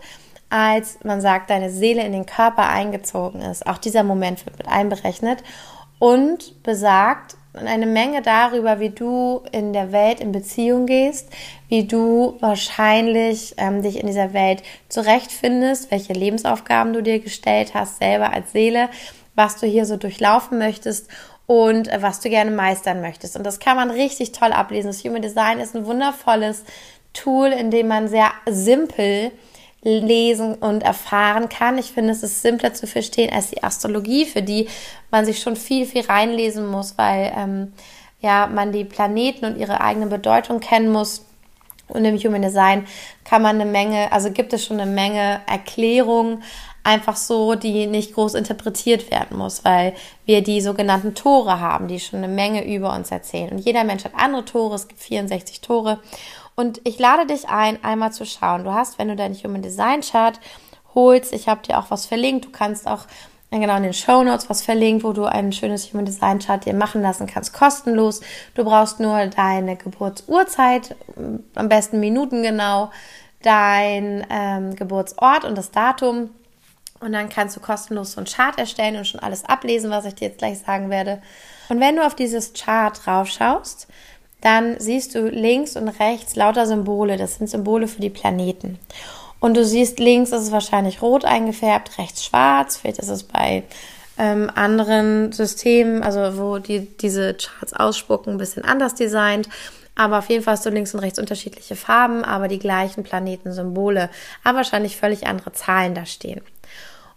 als 0.50 0.98
man 1.03 1.22
sagt, 1.22 1.50
deine 1.50 1.70
Seele 1.70 2.03
in 2.03 2.13
den 2.13 2.25
Körper 2.25 2.67
eingezogen 2.67 3.41
ist. 3.41 3.67
Auch 3.67 3.77
dieser 3.77 4.03
Moment 4.03 4.46
wird 4.46 4.58
mit 4.58 4.67
einberechnet 4.67 5.44
und 6.00 6.62
besagt 6.63 7.36
eine 7.54 7.88
Menge 7.88 8.22
darüber, 8.22 8.80
wie 8.80 8.89
du 8.89 9.42
in 9.51 9.74
der 9.74 9.92
Welt 9.92 10.20
in 10.20 10.32
Beziehung 10.32 10.86
gehst, 10.86 11.30
wie 11.70 11.86
du 11.86 12.38
wahrscheinlich 12.39 13.56
ähm, 13.58 13.82
dich 13.82 14.00
in 14.00 14.08
dieser 14.08 14.34
Welt 14.34 14.62
zurechtfindest, 14.89 15.89
welche 15.89 16.13
Lebensaufgaben 16.13 16.94
du 16.94 17.01
dir 17.01 17.20
gestellt 17.20 17.74
hast, 17.74 17.98
selber 17.98 18.32
als 18.32 18.51
Seele, 18.51 18.89
was 19.36 19.58
du 19.58 19.66
hier 19.66 19.86
so 19.86 19.98
durchlaufen 19.98 20.58
möchtest 20.58 21.10
und 21.48 21.88
äh, 21.88 22.01
was 22.01 22.20
du 22.20 22.30
gerne 22.30 22.51
meistern 22.51 23.01
möchtest. 23.01 23.36
Und 23.36 23.44
das 23.44 23.60
kann 23.60 23.77
man 23.77 23.89
richtig 23.89 24.34
toll 24.34 24.51
ablesen. 24.51 24.89
Das 24.89 25.04
Human 25.04 25.22
Design 25.22 25.60
ist 25.60 25.75
ein 25.75 25.86
wundervolles 25.86 26.63
Tool, 27.13 27.48
in 27.48 27.72
dem 27.72 27.88
man 27.88 28.08
sehr 28.08 28.32
simpel 28.46 29.32
lesen 29.88 30.56
und 30.56 30.84
erfahren 30.84 31.50
kann. 31.50 31.77
Ich 31.77 31.91
finde, 31.91 32.12
es 32.12 32.24
ist 32.24 32.41
simpler 32.41 32.74
zu 32.74 32.88
verstehen 32.88 33.32
als 33.34 33.51
die 33.51 33.63
Astrologie, 33.63 34.25
für 34.25 34.41
die 34.41 34.67
man 35.12 35.25
sich 35.25 35.39
schon 35.39 35.56
viel, 35.56 35.86
viel 35.86 36.06
reinlesen 36.06 36.67
muss, 36.67 36.98
weil 36.98 37.32
ähm, 37.36 37.74
ja, 38.20 38.48
man 38.48 38.72
die 38.72 38.84
Planeten 38.84 39.46
und 39.46 39.58
ihre 39.58 39.82
eigene 39.82 40.08
Bedeutung 40.08 40.60
kennen 40.60 40.91
muss. 40.91 41.24
Und 41.88 42.03
im 42.03 42.17
Human 42.17 42.41
Design 42.41 42.86
kann 43.24 43.41
man 43.41 43.62
eine 43.62 43.70
Menge, 43.70 44.12
also 44.12 44.29
gibt 44.29 44.51
es 44.51 44.65
schon 44.65 44.79
eine 44.79 44.91
Menge 44.91 45.39
Erklärungen, 45.48 46.44
einfach 46.84 47.15
so, 47.15 47.56
die 47.56 47.86
nicht 47.88 48.13
groß 48.13 48.34
interpretiert 48.34 49.10
werden 49.10 49.38
muss, 49.38 49.63
weil 49.63 49.94
wir 50.25 50.41
die 50.41 50.60
sogenannten 50.60 51.15
Tore 51.15 51.62
haben, 51.62 51.88
die 51.88 52.00
schon 52.00 52.24
eine 52.24 52.34
Menge 52.34 52.65
über 52.65 52.94
uns 52.94 53.12
erzählen. 53.12 53.51
Und 53.51 53.60
jeder 53.60 53.86
Mensch 53.86 54.03
hat 54.03 54.15
andere 54.15 54.44
Tore, 54.44 54.75
es 54.75 54.88
gibt 54.88 55.01
64 55.01 55.62
Tore. 55.62 56.00
Und 56.60 56.82
ich 56.86 56.98
lade 56.98 57.28
dich 57.28 57.50
ein, 57.50 57.84
einmal 57.84 58.12
zu 58.12 58.26
schauen. 58.26 58.64
Du 58.64 58.74
hast, 58.74 58.98
wenn 58.98 59.10
du 59.10 59.16
deinen 59.16 59.36
Human 59.36 59.62
Design 59.62 60.02
Chart 60.02 60.40
holst, 60.96 61.32
ich 61.32 61.48
habe 61.48 61.62
dir 61.62 61.78
auch 61.78 61.92
was 61.92 62.08
verlinkt. 62.08 62.46
Du 62.46 62.50
kannst 62.50 62.88
auch 62.88 63.06
genau 63.52 63.78
in 63.78 63.84
den 63.84 63.94
Show 63.94 64.24
Notes 64.24 64.50
was 64.50 64.64
verlinkt, 64.64 65.04
wo 65.04 65.14
du 65.14 65.26
ein 65.26 65.54
schönes 65.54 65.94
Human 65.94 66.06
Design 66.06 66.40
Chart 66.40 66.66
dir 66.66 66.74
machen 66.74 67.04
lassen 67.04 67.28
kannst, 67.28 67.54
kostenlos. 67.54 68.22
Du 68.56 68.64
brauchst 68.64 69.00
nur 69.00 69.28
deine 69.28 69.76
Geburtsurzeit, 69.76 70.96
am 71.54 71.70
besten 71.70 72.00
Minuten 72.00 72.42
genau, 72.42 72.90
dein 73.44 74.26
ähm, 74.32 74.76
Geburtsort 74.76 75.46
und 75.46 75.56
das 75.56 75.70
Datum 75.70 76.32
Und 77.00 77.12
dann 77.12 77.30
kannst 77.30 77.56
du 77.56 77.60
kostenlos 77.60 78.14
so 78.14 78.18
einen 78.18 78.26
Chart 78.26 78.58
erstellen 78.58 78.96
und 78.96 79.06
schon 79.06 79.20
alles 79.20 79.46
ablesen, 79.46 79.92
was 79.92 80.06
ich 80.06 80.16
dir 80.16 80.30
jetzt 80.30 80.40
gleich 80.40 80.58
sagen 80.58 80.90
werde. 80.90 81.22
Und 81.70 81.80
wenn 81.80 81.98
du 81.98 82.04
auf 82.04 82.16
dieses 82.16 82.54
Chart 82.54 83.00
draufschaust, 83.06 83.88
dann 84.41 84.79
siehst 84.79 85.15
du 85.15 85.29
links 85.29 85.75
und 85.75 85.88
rechts 85.88 86.36
lauter 86.36 86.65
Symbole. 86.67 87.17
Das 87.17 87.36
sind 87.36 87.50
Symbole 87.50 87.88
für 87.88 88.01
die 88.01 88.10
Planeten. 88.10 88.79
Und 89.39 89.56
du 89.56 89.63
siehst, 89.63 90.00
links 90.00 90.32
ist 90.32 90.44
es 90.44 90.51
wahrscheinlich 90.51 91.01
rot 91.01 91.25
eingefärbt, 91.25 91.98
rechts 91.98 92.25
schwarz. 92.25 92.77
Vielleicht 92.77 93.00
ist 93.00 93.10
es 93.10 93.24
bei 93.24 93.63
ähm, 94.17 94.51
anderen 94.53 95.32
Systemen, 95.32 96.03
also 96.03 96.38
wo 96.38 96.58
die 96.58 96.88
diese 96.98 97.36
Charts 97.36 97.74
ausspucken, 97.74 98.34
ein 98.34 98.38
bisschen 98.38 98.65
anders 98.65 98.96
designt. 98.96 99.48
Aber 99.96 100.20
auf 100.20 100.29
jeden 100.29 100.44
Fall 100.44 100.53
hast 100.53 100.65
du 100.65 100.70
links 100.70 100.94
und 100.94 101.00
rechts 101.00 101.17
unterschiedliche 101.17 101.75
Farben, 101.75 102.24
aber 102.24 102.48
die 102.48 102.60
gleichen 102.60 103.03
Planetensymbole, 103.03 104.10
aber 104.44 104.58
wahrscheinlich 104.58 104.96
völlig 104.96 105.25
andere 105.25 105.53
Zahlen 105.53 105.96
da 105.96 106.06
stehen. 106.06 106.41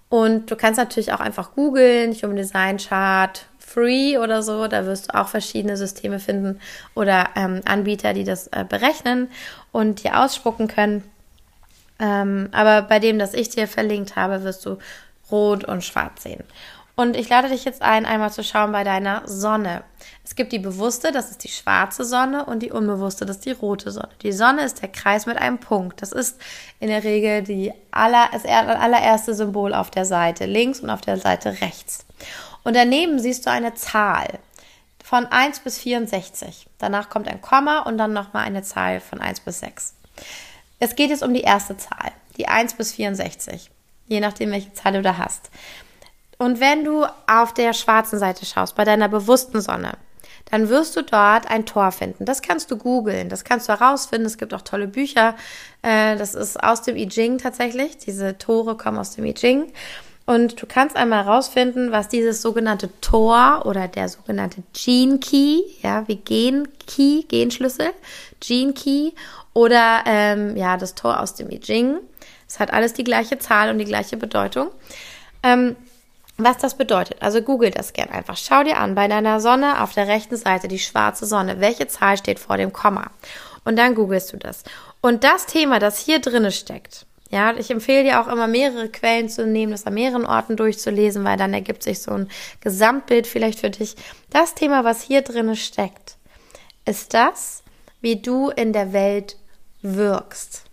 Und 0.08 0.50
du 0.50 0.56
kannst 0.56 0.78
natürlich 0.78 1.12
auch 1.12 1.20
einfach 1.20 1.54
googeln, 1.54 2.14
Human 2.14 2.36
Design 2.36 2.78
Chart, 2.78 3.46
Free 3.72 4.18
oder 4.18 4.42
so, 4.42 4.66
da 4.66 4.84
wirst 4.84 5.08
du 5.08 5.14
auch 5.14 5.28
verschiedene 5.28 5.76
Systeme 5.76 6.18
finden 6.18 6.60
oder 6.96 7.28
ähm, 7.36 7.60
Anbieter, 7.64 8.14
die 8.14 8.24
das 8.24 8.48
äh, 8.48 8.64
berechnen 8.68 9.30
und 9.70 10.02
dir 10.02 10.18
ausspucken 10.18 10.66
können. 10.66 11.04
Ähm, 12.00 12.48
aber 12.50 12.82
bei 12.82 12.98
dem, 12.98 13.18
das 13.18 13.32
ich 13.32 13.48
dir 13.48 13.68
verlinkt 13.68 14.16
habe, 14.16 14.42
wirst 14.42 14.66
du 14.66 14.78
rot 15.30 15.64
und 15.64 15.84
schwarz 15.84 16.24
sehen. 16.24 16.42
Und 16.96 17.16
ich 17.16 17.28
lade 17.28 17.48
dich 17.48 17.64
jetzt 17.64 17.80
ein, 17.80 18.06
einmal 18.06 18.32
zu 18.32 18.42
schauen 18.42 18.72
bei 18.72 18.82
deiner 18.82 19.22
Sonne. 19.24 19.84
Es 20.24 20.34
gibt 20.34 20.52
die 20.52 20.58
bewusste, 20.58 21.12
das 21.12 21.30
ist 21.30 21.44
die 21.44 21.48
schwarze 21.48 22.04
Sonne, 22.04 22.44
und 22.44 22.60
die 22.60 22.72
unbewusste, 22.72 23.24
das 23.24 23.36
ist 23.36 23.46
die 23.46 23.52
rote 23.52 23.90
Sonne. 23.92 24.10
Die 24.22 24.32
Sonne 24.32 24.64
ist 24.64 24.82
der 24.82 24.90
Kreis 24.90 25.26
mit 25.26 25.38
einem 25.38 25.58
Punkt. 25.58 26.02
Das 26.02 26.12
ist 26.12 26.40
in 26.80 26.88
der 26.88 27.04
Regel 27.04 27.42
die 27.42 27.72
aller, 27.90 28.28
das 28.32 28.44
allererste 28.44 29.34
Symbol 29.34 29.72
auf 29.74 29.90
der 29.90 30.04
Seite 30.04 30.44
links 30.46 30.80
und 30.80 30.90
auf 30.90 31.00
der 31.00 31.16
Seite 31.16 31.60
rechts. 31.60 32.04
Und 32.64 32.76
daneben 32.76 33.18
siehst 33.18 33.46
du 33.46 33.50
eine 33.50 33.74
Zahl 33.74 34.38
von 35.02 35.26
1 35.26 35.60
bis 35.60 35.78
64. 35.78 36.66
Danach 36.78 37.10
kommt 37.10 37.28
ein 37.28 37.40
Komma 37.40 37.80
und 37.80 37.98
dann 37.98 38.12
nochmal 38.12 38.44
eine 38.44 38.62
Zahl 38.62 39.00
von 39.00 39.20
1 39.20 39.40
bis 39.40 39.60
6. 39.60 39.94
Es 40.78 40.96
geht 40.96 41.10
jetzt 41.10 41.22
um 41.22 41.34
die 41.34 41.42
erste 41.42 41.76
Zahl, 41.76 42.12
die 42.36 42.48
1 42.48 42.74
bis 42.74 42.92
64, 42.92 43.70
je 44.08 44.20
nachdem, 44.20 44.50
welche 44.50 44.72
Zahl 44.72 44.94
du 44.94 45.02
da 45.02 45.18
hast. 45.18 45.50
Und 46.38 46.58
wenn 46.58 46.84
du 46.84 47.04
auf 47.26 47.52
der 47.52 47.74
schwarzen 47.74 48.18
Seite 48.18 48.46
schaust, 48.46 48.74
bei 48.74 48.84
deiner 48.84 49.08
bewussten 49.08 49.60
Sonne, 49.60 49.98
dann 50.50 50.68
wirst 50.68 50.96
du 50.96 51.02
dort 51.02 51.50
ein 51.50 51.66
Tor 51.66 51.92
finden. 51.92 52.24
Das 52.24 52.40
kannst 52.40 52.70
du 52.70 52.76
googeln, 52.76 53.28
das 53.28 53.44
kannst 53.44 53.68
du 53.68 53.78
herausfinden. 53.78 54.26
Es 54.26 54.38
gibt 54.38 54.54
auch 54.54 54.62
tolle 54.62 54.88
Bücher. 54.88 55.36
Äh, 55.82 56.16
das 56.16 56.34
ist 56.34 56.62
aus 56.62 56.82
dem 56.82 56.96
I 56.96 57.08
Ching 57.08 57.38
tatsächlich. 57.38 57.98
Diese 57.98 58.38
Tore 58.38 58.76
kommen 58.76 58.98
aus 58.98 59.14
dem 59.14 59.26
I 59.26 59.34
Ching. 59.34 59.72
Und 60.26 60.62
du 60.62 60.66
kannst 60.66 60.96
einmal 60.96 61.24
herausfinden, 61.24 61.90
was 61.90 62.08
dieses 62.08 62.40
sogenannte 62.40 62.88
Tor 63.00 63.62
oder 63.64 63.88
der 63.88 64.08
sogenannte 64.08 64.62
Gene 64.72 65.18
Key, 65.18 65.62
ja, 65.82 66.06
wie 66.06 66.16
Gen 66.16 66.68
Key, 66.86 67.22
Genschlüssel, 67.22 67.90
Gene 68.38 68.72
Key 68.72 69.10
oder 69.54 70.04
ähm, 70.06 70.56
ja, 70.56 70.76
das 70.76 70.94
Tor 70.94 71.20
aus 71.20 71.34
dem 71.34 71.50
I 71.50 71.58
Ching. 71.58 71.96
Es 72.46 72.60
hat 72.60 72.72
alles 72.72 72.92
die 72.92 73.04
gleiche 73.04 73.38
Zahl 73.38 73.70
und 73.70 73.78
die 73.78 73.84
gleiche 73.84 74.16
Bedeutung. 74.16 74.70
Ähm, 75.42 75.76
was 76.44 76.58
das 76.58 76.76
bedeutet. 76.76 77.18
Also 77.20 77.42
google 77.42 77.70
das 77.70 77.92
gern 77.92 78.08
einfach. 78.08 78.36
Schau 78.36 78.62
dir 78.64 78.78
an, 78.78 78.94
bei 78.94 79.08
deiner 79.08 79.40
Sonne 79.40 79.82
auf 79.82 79.92
der 79.92 80.08
rechten 80.08 80.36
Seite 80.36 80.68
die 80.68 80.78
schwarze 80.78 81.26
Sonne. 81.26 81.60
Welche 81.60 81.86
Zahl 81.86 82.16
steht 82.16 82.38
vor 82.38 82.56
dem 82.56 82.72
Komma? 82.72 83.10
Und 83.64 83.76
dann 83.76 83.94
googelst 83.94 84.32
du 84.32 84.38
das. 84.38 84.64
Und 85.00 85.24
das 85.24 85.46
Thema, 85.46 85.78
das 85.78 85.98
hier 85.98 86.18
drinne 86.18 86.50
steckt, 86.50 87.06
ja, 87.30 87.54
ich 87.56 87.70
empfehle 87.70 88.04
dir 88.04 88.20
auch 88.20 88.28
immer 88.28 88.46
mehrere 88.46 88.88
Quellen 88.88 89.28
zu 89.28 89.46
nehmen, 89.46 89.72
das 89.72 89.86
an 89.86 89.94
mehreren 89.94 90.26
Orten 90.26 90.56
durchzulesen, 90.56 91.24
weil 91.24 91.36
dann 91.36 91.54
ergibt 91.54 91.82
sich 91.82 92.02
so 92.02 92.10
ein 92.12 92.28
Gesamtbild 92.60 93.26
vielleicht 93.26 93.60
für 93.60 93.70
dich. 93.70 93.96
Das 94.30 94.54
Thema, 94.54 94.84
was 94.84 95.02
hier 95.02 95.22
drinne 95.22 95.56
steckt, 95.56 96.16
ist 96.84 97.14
das, 97.14 97.62
wie 98.00 98.16
du 98.16 98.50
in 98.50 98.72
der 98.72 98.92
Welt 98.92 99.36
wirkst 99.82 100.64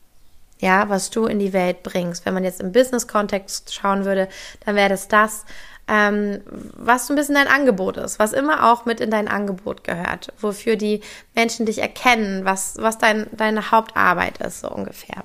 ja, 0.59 0.89
was 0.89 1.09
du 1.09 1.25
in 1.25 1.39
die 1.39 1.53
Welt 1.53 1.83
bringst. 1.83 2.25
Wenn 2.25 2.33
man 2.33 2.43
jetzt 2.43 2.61
im 2.61 2.71
Business-Kontext 2.71 3.73
schauen 3.73 4.05
würde, 4.05 4.27
dann 4.65 4.75
wäre 4.75 4.89
das 4.89 5.07
das, 5.07 5.45
ähm, 5.87 6.41
was 6.49 7.07
so 7.07 7.13
ein 7.13 7.15
bisschen 7.15 7.35
dein 7.35 7.47
Angebot 7.47 7.97
ist, 7.97 8.19
was 8.19 8.33
immer 8.33 8.71
auch 8.71 8.85
mit 8.85 8.99
in 8.99 9.11
dein 9.11 9.27
Angebot 9.27 9.83
gehört, 9.83 10.33
wofür 10.39 10.75
die 10.75 11.01
Menschen 11.33 11.65
dich 11.65 11.79
erkennen, 11.79 12.43
was, 12.43 12.75
was 12.77 12.97
dein, 12.97 13.27
deine 13.31 13.71
Hauptarbeit 13.71 14.39
ist, 14.39 14.61
so 14.61 14.69
ungefähr. 14.69 15.23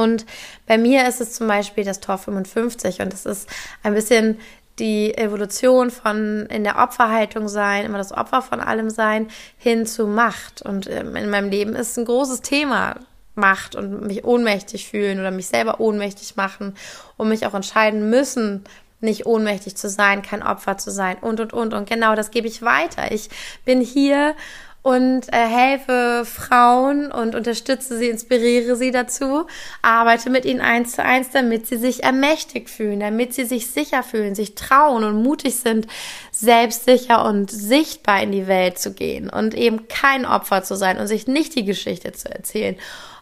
Und 0.00 0.26
bei 0.66 0.78
mir 0.78 1.06
ist 1.06 1.20
es 1.20 1.34
zum 1.34 1.46
Beispiel 1.46 1.84
das 1.84 2.00
Tor 2.00 2.18
55 2.18 3.00
und 3.00 3.12
es 3.12 3.26
ist 3.26 3.48
ein 3.82 3.94
bisschen 3.94 4.38
die 4.78 5.16
Evolution 5.16 5.90
von 5.90 6.46
in 6.46 6.64
der 6.64 6.78
Opferhaltung 6.78 7.48
sein, 7.48 7.84
immer 7.84 7.98
das 7.98 8.12
Opfer 8.12 8.40
von 8.40 8.60
allem 8.60 8.90
sein, 8.90 9.28
hin 9.58 9.86
zu 9.86 10.06
Macht. 10.06 10.62
Und 10.62 10.88
ähm, 10.88 11.14
in 11.16 11.30
meinem 11.30 11.50
Leben 11.50 11.74
ist 11.74 11.98
ein 11.98 12.06
großes 12.06 12.40
Thema 12.40 12.96
macht 13.34 13.76
und 13.76 14.06
mich 14.06 14.24
ohnmächtig 14.24 14.88
fühlen 14.88 15.20
oder 15.20 15.30
mich 15.30 15.46
selber 15.46 15.80
ohnmächtig 15.80 16.36
machen 16.36 16.74
und 17.16 17.28
mich 17.28 17.46
auch 17.46 17.54
entscheiden 17.54 18.10
müssen, 18.10 18.64
nicht 19.00 19.24
ohnmächtig 19.24 19.76
zu 19.76 19.88
sein, 19.88 20.22
kein 20.22 20.42
Opfer 20.42 20.76
zu 20.76 20.90
sein 20.90 21.16
und 21.20 21.40
und 21.40 21.52
und 21.52 21.72
und 21.72 21.88
genau 21.88 22.14
das 22.14 22.30
gebe 22.30 22.48
ich 22.48 22.62
weiter. 22.62 23.12
Ich 23.12 23.30
bin 23.64 23.80
hier 23.80 24.34
und 24.82 25.32
äh, 25.32 25.46
helfe 25.46 26.24
Frauen 26.24 27.12
und 27.12 27.34
unterstütze 27.34 27.98
sie, 27.98 28.08
inspiriere 28.08 28.76
sie 28.76 28.90
dazu, 28.90 29.46
arbeite 29.82 30.30
mit 30.30 30.44
ihnen 30.44 30.60
eins 30.60 30.92
zu 30.92 31.02
eins, 31.04 31.30
damit 31.30 31.66
sie 31.66 31.76
sich 31.76 32.02
ermächtigt 32.02 32.70
fühlen, 32.70 33.00
damit 33.00 33.34
sie 33.34 33.44
sich 33.44 33.70
sicher 33.70 34.02
fühlen, 34.02 34.34
sich 34.34 34.54
trauen 34.54 35.04
und 35.04 35.22
mutig 35.22 35.56
sind, 35.56 35.86
selbstsicher 36.30 37.24
und 37.24 37.50
sichtbar 37.50 38.22
in 38.22 38.32
die 38.32 38.46
Welt 38.46 38.78
zu 38.78 38.94
gehen 38.94 39.28
und 39.28 39.54
eben 39.54 39.88
kein 39.88 40.24
Opfer 40.24 40.62
zu 40.62 40.76
sein 40.76 40.98
und 40.98 41.06
sich 41.06 41.26
nicht 41.26 41.54
die 41.54 41.64
Geschichte 41.64 42.12
zu 42.12 42.30
erzählen 42.30 42.76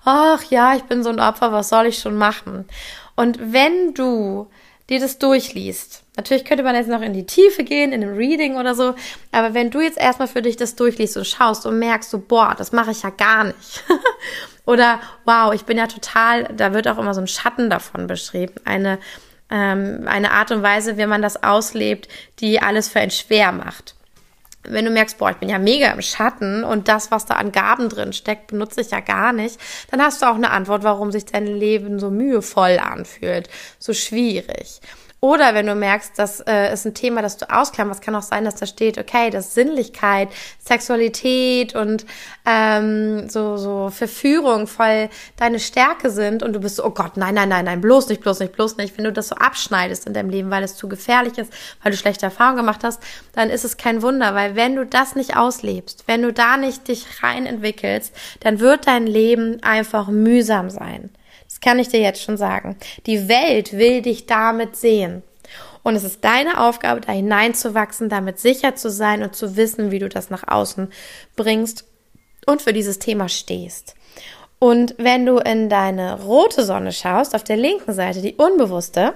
ach 0.08 0.44
ja, 0.44 0.74
ich 0.74 0.84
bin 0.84 1.02
so 1.02 1.10
ein 1.10 1.20
Opfer, 1.20 1.52
was 1.52 1.68
soll 1.68 1.86
ich 1.86 1.98
schon 1.98 2.16
machen? 2.16 2.66
Und 3.14 3.52
wenn 3.52 3.94
du 3.94 4.48
dir 4.88 5.00
das 5.00 5.18
durchliest, 5.18 6.02
natürlich 6.16 6.44
könnte 6.44 6.64
man 6.64 6.74
jetzt 6.74 6.88
noch 6.88 7.02
in 7.02 7.12
die 7.12 7.26
Tiefe 7.26 7.64
gehen, 7.64 7.92
in 7.92 8.02
einem 8.02 8.16
Reading 8.16 8.56
oder 8.56 8.74
so, 8.74 8.94
aber 9.32 9.54
wenn 9.54 9.70
du 9.70 9.80
jetzt 9.80 9.98
erstmal 9.98 10.28
für 10.28 10.42
dich 10.42 10.56
das 10.56 10.76
durchliest 10.76 11.16
und 11.16 11.26
schaust 11.26 11.66
und 11.66 11.78
merkst 11.78 12.10
so, 12.10 12.18
boah, 12.18 12.54
das 12.56 12.72
mache 12.72 12.90
ich 12.90 13.02
ja 13.02 13.10
gar 13.10 13.44
nicht. 13.44 13.84
oder 14.64 15.00
wow, 15.24 15.52
ich 15.52 15.64
bin 15.64 15.78
ja 15.78 15.86
total, 15.86 16.44
da 16.54 16.72
wird 16.72 16.88
auch 16.88 16.98
immer 16.98 17.14
so 17.14 17.20
ein 17.20 17.26
Schatten 17.28 17.70
davon 17.70 18.06
beschrieben, 18.06 18.54
eine, 18.64 18.98
ähm, 19.50 20.04
eine 20.06 20.32
Art 20.32 20.50
und 20.50 20.62
Weise, 20.62 20.96
wie 20.96 21.06
man 21.06 21.22
das 21.22 21.42
auslebt, 21.42 22.08
die 22.40 22.60
alles 22.60 22.88
für 22.88 23.00
einen 23.00 23.10
schwer 23.10 23.52
macht 23.52 23.94
wenn 24.70 24.84
du 24.84 24.90
merkst, 24.90 25.18
boah, 25.18 25.30
ich 25.30 25.36
bin 25.36 25.48
ja 25.48 25.58
mega 25.58 25.90
im 25.90 26.02
Schatten 26.02 26.64
und 26.64 26.88
das, 26.88 27.10
was 27.10 27.26
da 27.26 27.34
an 27.34 27.52
Gaben 27.52 27.88
drin 27.88 28.12
steckt, 28.12 28.48
benutze 28.48 28.80
ich 28.80 28.90
ja 28.90 29.00
gar 29.00 29.32
nicht, 29.32 29.58
dann 29.90 30.02
hast 30.02 30.22
du 30.22 30.26
auch 30.26 30.34
eine 30.34 30.50
Antwort, 30.50 30.82
warum 30.84 31.12
sich 31.12 31.26
dein 31.26 31.46
Leben 31.46 31.98
so 31.98 32.10
mühevoll 32.10 32.78
anfühlt, 32.78 33.48
so 33.78 33.92
schwierig. 33.92 34.80
Oder 35.20 35.52
wenn 35.52 35.66
du 35.66 35.74
merkst, 35.74 36.12
das 36.16 36.40
äh, 36.40 36.72
ist 36.72 36.86
ein 36.86 36.94
Thema, 36.94 37.22
das 37.22 37.38
du 37.38 37.50
ausklammerst, 37.50 38.00
kann 38.02 38.14
auch 38.14 38.22
sein, 38.22 38.44
dass 38.44 38.54
da 38.54 38.66
steht, 38.66 38.98
okay, 38.98 39.30
dass 39.30 39.52
Sinnlichkeit, 39.52 40.28
Sexualität 40.60 41.74
und 41.74 42.06
ähm, 42.46 43.28
so, 43.28 43.56
so 43.56 43.90
Verführung 43.90 44.68
voll 44.68 45.08
deine 45.36 45.58
Stärke 45.58 46.10
sind 46.10 46.44
und 46.44 46.52
du 46.52 46.60
bist 46.60 46.76
so, 46.76 46.84
oh 46.84 46.90
Gott, 46.90 47.16
nein, 47.16 47.34
nein, 47.34 47.48
nein, 47.48 47.64
nein, 47.64 47.80
bloß 47.80 48.08
nicht, 48.10 48.20
bloß 48.20 48.38
nicht, 48.38 48.52
bloß 48.52 48.76
nicht. 48.76 48.96
Wenn 48.96 49.04
du 49.04 49.12
das 49.12 49.28
so 49.28 49.34
abschneidest 49.34 50.06
in 50.06 50.14
deinem 50.14 50.30
Leben, 50.30 50.52
weil 50.52 50.62
es 50.62 50.76
zu 50.76 50.88
gefährlich 50.88 51.36
ist, 51.36 51.52
weil 51.82 51.90
du 51.90 51.98
schlechte 51.98 52.26
Erfahrungen 52.26 52.58
gemacht 52.58 52.84
hast, 52.84 53.02
dann 53.32 53.50
ist 53.50 53.64
es 53.64 53.76
kein 53.76 54.02
Wunder, 54.02 54.36
weil 54.36 54.54
wenn 54.54 54.76
du 54.76 54.86
das 54.86 55.16
nicht 55.16 55.36
auslebst, 55.36 56.04
wenn 56.06 56.22
du 56.22 56.32
da 56.32 56.56
nicht 56.56 56.86
dich 56.86 57.24
rein 57.24 57.44
entwickelst, 57.44 58.14
dann 58.38 58.60
wird 58.60 58.86
dein 58.86 59.08
Leben 59.08 59.60
einfach 59.64 60.06
mühsam 60.06 60.70
sein. 60.70 61.10
Das 61.58 61.70
kann 61.70 61.80
ich 61.80 61.88
dir 61.88 62.00
jetzt 62.00 62.22
schon 62.22 62.36
sagen. 62.36 62.76
Die 63.06 63.28
Welt 63.28 63.72
will 63.72 64.00
dich 64.00 64.26
damit 64.26 64.76
sehen. 64.76 65.24
Und 65.82 65.96
es 65.96 66.04
ist 66.04 66.24
deine 66.24 66.60
Aufgabe, 66.60 67.00
da 67.00 67.10
hineinzuwachsen, 67.12 68.08
damit 68.08 68.38
sicher 68.38 68.76
zu 68.76 68.90
sein 68.90 69.24
und 69.24 69.34
zu 69.34 69.56
wissen, 69.56 69.90
wie 69.90 69.98
du 69.98 70.08
das 70.08 70.30
nach 70.30 70.46
außen 70.46 70.92
bringst 71.34 71.84
und 72.46 72.62
für 72.62 72.72
dieses 72.72 73.00
Thema 73.00 73.28
stehst. 73.28 73.96
Und 74.60 74.94
wenn 74.98 75.26
du 75.26 75.38
in 75.38 75.68
deine 75.68 76.22
rote 76.22 76.64
Sonne 76.64 76.92
schaust, 76.92 77.34
auf 77.34 77.42
der 77.42 77.56
linken 77.56 77.92
Seite, 77.92 78.22
die 78.22 78.34
unbewusste, 78.34 79.14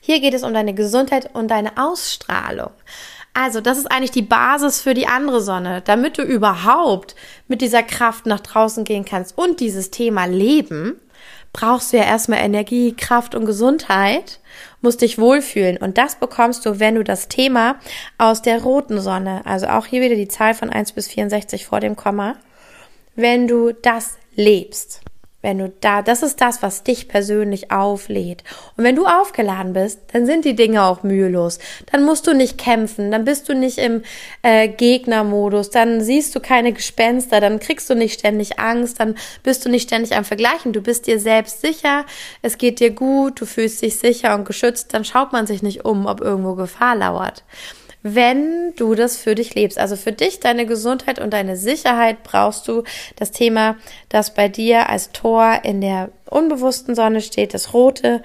hier 0.00 0.20
geht 0.20 0.34
es 0.34 0.42
um 0.42 0.52
deine 0.52 0.74
Gesundheit 0.74 1.30
und 1.34 1.48
deine 1.48 1.72
Ausstrahlung. 1.76 2.70
Also, 3.32 3.60
das 3.60 3.78
ist 3.78 3.86
eigentlich 3.86 4.10
die 4.10 4.22
Basis 4.22 4.80
für 4.80 4.94
die 4.94 5.06
andere 5.06 5.40
Sonne, 5.40 5.82
damit 5.82 6.18
du 6.18 6.22
überhaupt 6.22 7.14
mit 7.46 7.60
dieser 7.60 7.84
Kraft 7.84 8.26
nach 8.26 8.40
draußen 8.40 8.82
gehen 8.82 9.04
kannst 9.04 9.38
und 9.38 9.60
dieses 9.60 9.92
Thema 9.92 10.24
leben 10.24 11.00
brauchst 11.58 11.92
du 11.92 11.96
ja 11.96 12.04
erstmal 12.04 12.38
Energie, 12.38 12.94
Kraft 12.96 13.34
und 13.34 13.44
Gesundheit, 13.44 14.38
musst 14.80 15.02
dich 15.02 15.18
wohlfühlen. 15.18 15.76
Und 15.76 15.98
das 15.98 16.14
bekommst 16.14 16.64
du, 16.64 16.78
wenn 16.78 16.94
du 16.94 17.02
das 17.02 17.26
Thema 17.26 17.80
aus 18.16 18.42
der 18.42 18.62
roten 18.62 19.00
Sonne, 19.00 19.42
also 19.44 19.66
auch 19.66 19.86
hier 19.86 20.00
wieder 20.00 20.14
die 20.14 20.28
Zahl 20.28 20.54
von 20.54 20.70
1 20.70 20.92
bis 20.92 21.08
64 21.08 21.66
vor 21.66 21.80
dem 21.80 21.96
Komma, 21.96 22.36
wenn 23.16 23.48
du 23.48 23.72
das 23.72 24.18
lebst. 24.36 25.00
Wenn 25.40 25.58
du 25.58 25.68
da, 25.68 26.02
das 26.02 26.24
ist 26.24 26.40
das, 26.40 26.62
was 26.62 26.82
dich 26.82 27.06
persönlich 27.06 27.70
auflädt. 27.70 28.42
Und 28.76 28.82
wenn 28.82 28.96
du 28.96 29.06
aufgeladen 29.06 29.72
bist, 29.72 30.00
dann 30.12 30.26
sind 30.26 30.44
die 30.44 30.56
Dinge 30.56 30.82
auch 30.82 31.04
mühelos. 31.04 31.60
Dann 31.92 32.04
musst 32.04 32.26
du 32.26 32.34
nicht 32.34 32.58
kämpfen, 32.58 33.12
dann 33.12 33.24
bist 33.24 33.48
du 33.48 33.54
nicht 33.54 33.78
im 33.78 34.02
äh, 34.42 34.66
Gegnermodus, 34.66 35.70
dann 35.70 36.00
siehst 36.00 36.34
du 36.34 36.40
keine 36.40 36.72
Gespenster, 36.72 37.40
dann 37.40 37.60
kriegst 37.60 37.88
du 37.88 37.94
nicht 37.94 38.18
ständig 38.18 38.58
Angst, 38.58 38.98
dann 38.98 39.14
bist 39.44 39.64
du 39.64 39.68
nicht 39.68 39.84
ständig 39.84 40.16
am 40.16 40.24
Vergleichen. 40.24 40.72
Du 40.72 40.80
bist 40.80 41.06
dir 41.06 41.20
selbst 41.20 41.60
sicher, 41.60 42.04
es 42.42 42.58
geht 42.58 42.80
dir 42.80 42.90
gut, 42.90 43.40
du 43.40 43.46
fühlst 43.46 43.80
dich 43.82 43.96
sicher 43.96 44.34
und 44.34 44.44
geschützt, 44.44 44.92
dann 44.92 45.04
schaut 45.04 45.32
man 45.32 45.46
sich 45.46 45.62
nicht 45.62 45.84
um, 45.84 46.06
ob 46.06 46.20
irgendwo 46.20 46.56
Gefahr 46.56 46.96
lauert 46.96 47.44
wenn 48.02 48.74
du 48.76 48.94
das 48.94 49.16
für 49.16 49.34
dich 49.34 49.54
lebst. 49.54 49.78
Also 49.78 49.96
für 49.96 50.12
dich, 50.12 50.40
deine 50.40 50.66
Gesundheit 50.66 51.18
und 51.18 51.32
deine 51.32 51.56
Sicherheit 51.56 52.22
brauchst 52.22 52.68
du 52.68 52.84
das 53.16 53.30
Thema, 53.32 53.76
das 54.08 54.34
bei 54.34 54.48
dir 54.48 54.88
als 54.88 55.10
Tor 55.12 55.60
in 55.64 55.80
der 55.80 56.10
unbewussten 56.26 56.94
Sonne 56.94 57.20
steht, 57.20 57.54
das 57.54 57.72
rote, 57.74 58.22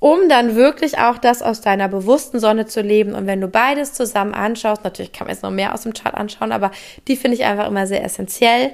um 0.00 0.28
dann 0.28 0.54
wirklich 0.54 0.98
auch 0.98 1.18
das 1.18 1.42
aus 1.42 1.60
deiner 1.60 1.88
bewussten 1.88 2.38
Sonne 2.38 2.66
zu 2.66 2.80
leben. 2.80 3.14
Und 3.14 3.26
wenn 3.26 3.40
du 3.40 3.48
beides 3.48 3.92
zusammen 3.94 4.34
anschaust, 4.34 4.84
natürlich 4.84 5.12
kann 5.12 5.26
man 5.26 5.34
jetzt 5.34 5.42
noch 5.42 5.50
mehr 5.50 5.74
aus 5.74 5.82
dem 5.82 5.94
Chart 5.94 6.14
anschauen, 6.14 6.52
aber 6.52 6.70
die 7.08 7.16
finde 7.16 7.36
ich 7.36 7.44
einfach 7.44 7.66
immer 7.66 7.86
sehr 7.86 8.04
essentiell, 8.04 8.72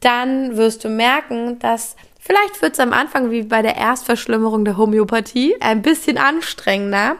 dann 0.00 0.56
wirst 0.56 0.84
du 0.84 0.88
merken, 0.88 1.58
dass 1.58 1.96
Vielleicht 2.22 2.60
wird 2.60 2.74
es 2.74 2.80
am 2.80 2.92
Anfang 2.92 3.30
wie 3.30 3.42
bei 3.42 3.62
der 3.62 3.76
Erstverschlimmerung 3.76 4.66
der 4.66 4.76
Homöopathie 4.76 5.56
ein 5.60 5.80
bisschen 5.80 6.18
anstrengender, 6.18 7.16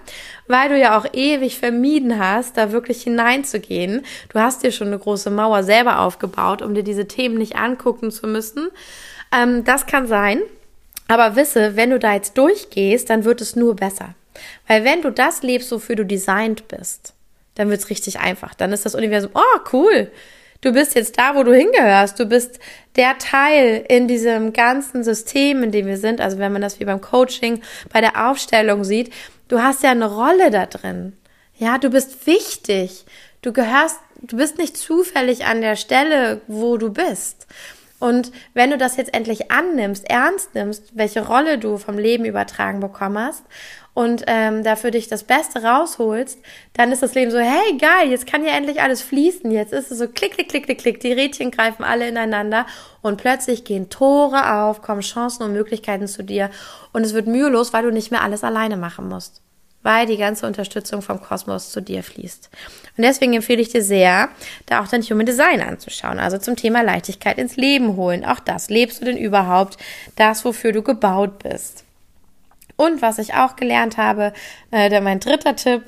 weil 0.46 0.68
du 0.68 0.78
ja 0.78 0.98
auch 0.98 1.06
ewig 1.14 1.58
vermieden 1.58 2.18
hast, 2.18 2.58
da 2.58 2.70
wirklich 2.70 3.02
hineinzugehen. 3.02 4.04
Du 4.28 4.38
hast 4.38 4.62
dir 4.62 4.72
schon 4.72 4.88
eine 4.88 4.98
große 4.98 5.30
Mauer 5.30 5.62
selber 5.62 6.00
aufgebaut, 6.00 6.60
um 6.60 6.74
dir 6.74 6.82
diese 6.82 7.08
Themen 7.08 7.38
nicht 7.38 7.56
angucken 7.56 8.10
zu 8.10 8.26
müssen. 8.26 8.68
Ähm, 9.34 9.64
das 9.64 9.86
kann 9.86 10.06
sein. 10.06 10.42
Aber 11.08 11.34
wisse, 11.34 11.76
wenn 11.76 11.90
du 11.90 11.98
da 11.98 12.12
jetzt 12.12 12.36
durchgehst, 12.36 13.08
dann 13.08 13.24
wird 13.24 13.40
es 13.40 13.56
nur 13.56 13.74
besser. 13.76 14.14
Weil 14.68 14.84
wenn 14.84 15.00
du 15.00 15.10
das 15.10 15.42
lebst, 15.42 15.72
wofür 15.72 15.96
du 15.96 16.04
designt 16.04 16.68
bist, 16.68 17.14
dann 17.54 17.70
wird 17.70 17.80
es 17.80 17.90
richtig 17.90 18.20
einfach. 18.20 18.54
Dann 18.54 18.72
ist 18.72 18.84
das 18.84 18.94
Universum, 18.94 19.30
oh 19.34 19.60
cool, 19.72 20.10
Du 20.60 20.72
bist 20.72 20.94
jetzt 20.94 21.18
da, 21.18 21.34
wo 21.34 21.42
du 21.42 21.54
hingehörst. 21.54 22.20
Du 22.20 22.26
bist 22.26 22.58
der 22.96 23.16
Teil 23.18 23.84
in 23.88 24.08
diesem 24.08 24.52
ganzen 24.52 25.02
System, 25.02 25.62
in 25.62 25.70
dem 25.72 25.86
wir 25.86 25.96
sind. 25.96 26.20
Also 26.20 26.38
wenn 26.38 26.52
man 26.52 26.60
das 26.60 26.80
wie 26.80 26.84
beim 26.84 27.00
Coaching, 27.00 27.62
bei 27.92 28.00
der 28.00 28.28
Aufstellung 28.28 28.84
sieht, 28.84 29.12
du 29.48 29.62
hast 29.62 29.82
ja 29.82 29.90
eine 29.90 30.12
Rolle 30.12 30.50
da 30.50 30.66
drin. 30.66 31.16
Ja, 31.56 31.78
du 31.78 31.90
bist 31.90 32.26
wichtig. 32.26 33.04
Du 33.42 33.52
gehörst, 33.52 33.98
du 34.20 34.36
bist 34.36 34.58
nicht 34.58 34.76
zufällig 34.76 35.46
an 35.46 35.62
der 35.62 35.76
Stelle, 35.76 36.42
wo 36.46 36.76
du 36.76 36.92
bist. 36.92 37.46
Und 37.98 38.32
wenn 38.54 38.70
du 38.70 38.78
das 38.78 38.96
jetzt 38.96 39.14
endlich 39.14 39.50
annimmst, 39.50 40.08
ernst 40.08 40.54
nimmst, 40.54 40.96
welche 40.96 41.26
Rolle 41.26 41.58
du 41.58 41.76
vom 41.76 41.98
Leben 41.98 42.24
übertragen 42.24 42.80
bekommen 42.80 43.18
hast 43.18 43.44
und 43.94 44.24
ähm, 44.26 44.62
dafür 44.62 44.90
dich 44.90 45.08
das 45.08 45.24
Beste 45.24 45.62
rausholst, 45.62 46.38
dann 46.74 46.92
ist 46.92 47.02
das 47.02 47.14
Leben 47.14 47.30
so, 47.30 47.38
hey 47.38 47.76
geil, 47.78 48.10
jetzt 48.10 48.26
kann 48.26 48.44
ja 48.44 48.52
endlich 48.56 48.80
alles 48.80 49.02
fließen. 49.02 49.50
Jetzt 49.50 49.72
ist 49.72 49.90
es 49.90 49.98
so 49.98 50.08
klick, 50.08 50.34
klick, 50.34 50.48
klick, 50.48 50.64
klick, 50.64 50.78
klick, 50.78 51.00
die 51.00 51.12
Rädchen 51.12 51.50
greifen 51.50 51.84
alle 51.84 52.08
ineinander 52.08 52.66
und 53.02 53.20
plötzlich 53.20 53.64
gehen 53.64 53.90
Tore 53.90 54.54
auf, 54.54 54.82
kommen 54.82 55.00
Chancen 55.00 55.42
und 55.42 55.52
Möglichkeiten 55.52 56.06
zu 56.06 56.22
dir 56.22 56.50
und 56.92 57.04
es 57.04 57.14
wird 57.14 57.26
mühelos, 57.26 57.72
weil 57.72 57.82
du 57.82 57.90
nicht 57.90 58.10
mehr 58.10 58.22
alles 58.22 58.44
alleine 58.44 58.76
machen 58.76 59.08
musst 59.08 59.42
weil 59.82 60.06
die 60.06 60.16
ganze 60.16 60.46
Unterstützung 60.46 61.02
vom 61.02 61.20
Kosmos 61.20 61.70
zu 61.70 61.80
dir 61.80 62.02
fließt. 62.02 62.50
Und 62.96 63.02
deswegen 63.04 63.34
empfehle 63.34 63.62
ich 63.62 63.70
dir 63.70 63.82
sehr, 63.82 64.28
da 64.66 64.82
auch 64.82 64.88
dein 64.88 65.02
Human 65.02 65.26
Design 65.26 65.62
anzuschauen. 65.62 66.18
Also 66.18 66.38
zum 66.38 66.56
Thema 66.56 66.82
Leichtigkeit 66.82 67.38
ins 67.38 67.56
Leben 67.56 67.96
holen. 67.96 68.24
Auch 68.24 68.40
das. 68.40 68.68
Lebst 68.68 69.00
du 69.00 69.06
denn 69.06 69.16
überhaupt 69.16 69.78
das, 70.16 70.44
wofür 70.44 70.72
du 70.72 70.82
gebaut 70.82 71.38
bist? 71.42 71.84
Und 72.80 73.02
was 73.02 73.18
ich 73.18 73.34
auch 73.34 73.56
gelernt 73.56 73.98
habe, 73.98 74.32
äh, 74.70 74.88
der 74.88 75.02
mein 75.02 75.20
dritter 75.20 75.54
Tipp, 75.54 75.82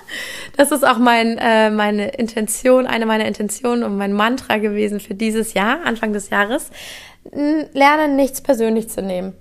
das 0.56 0.72
ist 0.72 0.86
auch 0.86 0.96
mein, 0.96 1.36
äh, 1.36 1.68
meine 1.68 2.08
Intention, 2.12 2.86
eine 2.86 3.04
meiner 3.04 3.26
Intentionen 3.26 3.82
und 3.82 3.98
mein 3.98 4.14
Mantra 4.14 4.56
gewesen 4.56 5.00
für 5.00 5.12
dieses 5.12 5.52
Jahr, 5.52 5.84
Anfang 5.84 6.14
des 6.14 6.30
Jahres, 6.30 6.70
lerne 7.74 8.08
nichts 8.08 8.40
persönlich 8.40 8.88
zu 8.88 9.02
nehmen. 9.02 9.34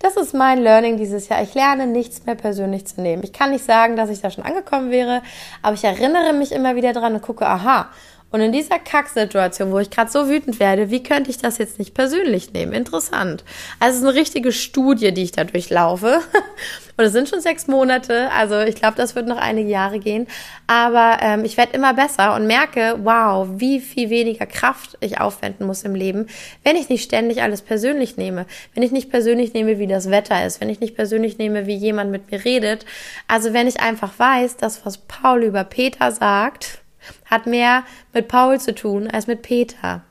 Das 0.00 0.16
ist 0.16 0.34
mein 0.34 0.60
Learning 0.60 0.96
dieses 0.96 1.28
Jahr. 1.28 1.40
Ich 1.44 1.54
lerne 1.54 1.86
nichts 1.86 2.26
mehr 2.26 2.34
persönlich 2.34 2.88
zu 2.88 3.00
nehmen. 3.00 3.22
Ich 3.22 3.32
kann 3.32 3.50
nicht 3.50 3.64
sagen, 3.64 3.94
dass 3.94 4.10
ich 4.10 4.20
da 4.20 4.28
schon 4.28 4.42
angekommen 4.42 4.90
wäre, 4.90 5.22
aber 5.62 5.74
ich 5.74 5.84
erinnere 5.84 6.32
mich 6.32 6.50
immer 6.50 6.74
wieder 6.74 6.92
dran 6.92 7.14
und 7.14 7.22
gucke, 7.22 7.46
aha, 7.46 7.88
und 8.32 8.40
in 8.40 8.50
dieser 8.50 8.78
Kacksituation, 8.78 9.70
wo 9.72 9.78
ich 9.78 9.90
gerade 9.90 10.10
so 10.10 10.28
wütend 10.28 10.58
werde, 10.58 10.90
wie 10.90 11.02
könnte 11.02 11.30
ich 11.30 11.36
das 11.36 11.58
jetzt 11.58 11.78
nicht 11.78 11.92
persönlich 11.94 12.52
nehmen? 12.54 12.72
Interessant. 12.72 13.44
Also 13.78 13.96
es 13.96 14.02
ist 14.02 14.08
eine 14.08 14.18
richtige 14.18 14.52
Studie, 14.52 15.12
die 15.12 15.22
ich 15.22 15.32
da 15.32 15.44
durchlaufe. 15.44 16.20
Und 16.96 17.06
es 17.06 17.12
sind 17.12 17.28
schon 17.28 17.40
sechs 17.40 17.68
Monate, 17.68 18.30
also 18.32 18.60
ich 18.60 18.74
glaube, 18.74 18.96
das 18.96 19.14
wird 19.14 19.26
noch 19.26 19.38
einige 19.38 19.70
Jahre 19.70 19.98
gehen. 19.98 20.26
Aber 20.66 21.18
ähm, 21.22 21.44
ich 21.44 21.56
werde 21.56 21.72
immer 21.72 21.94
besser 21.94 22.34
und 22.34 22.46
merke, 22.46 22.98
wow, 23.02 23.48
wie 23.56 23.80
viel 23.80 24.10
weniger 24.10 24.44
Kraft 24.44 24.98
ich 25.00 25.18
aufwenden 25.18 25.66
muss 25.66 25.84
im 25.84 25.94
Leben, 25.94 26.26
wenn 26.64 26.76
ich 26.76 26.90
nicht 26.90 27.02
ständig 27.02 27.42
alles 27.42 27.62
persönlich 27.62 28.18
nehme. 28.18 28.44
Wenn 28.74 28.82
ich 28.82 28.92
nicht 28.92 29.10
persönlich 29.10 29.54
nehme, 29.54 29.78
wie 29.78 29.86
das 29.86 30.10
Wetter 30.10 30.44
ist, 30.44 30.60
wenn 30.60 30.68
ich 30.68 30.80
nicht 30.80 30.94
persönlich 30.94 31.38
nehme, 31.38 31.66
wie 31.66 31.76
jemand 31.76 32.10
mit 32.10 32.30
mir 32.30 32.44
redet. 32.44 32.84
Also 33.26 33.54
wenn 33.54 33.66
ich 33.66 33.80
einfach 33.80 34.12
weiß, 34.18 34.58
dass 34.58 34.84
was 34.84 34.98
Paul 34.98 35.44
über 35.44 35.64
Peter 35.64 36.12
sagt, 36.12 36.81
hat 37.26 37.46
mehr 37.46 37.84
mit 38.12 38.28
Paul 38.28 38.60
zu 38.60 38.74
tun 38.74 39.08
als 39.08 39.26
mit 39.26 39.42
Peter. 39.42 40.02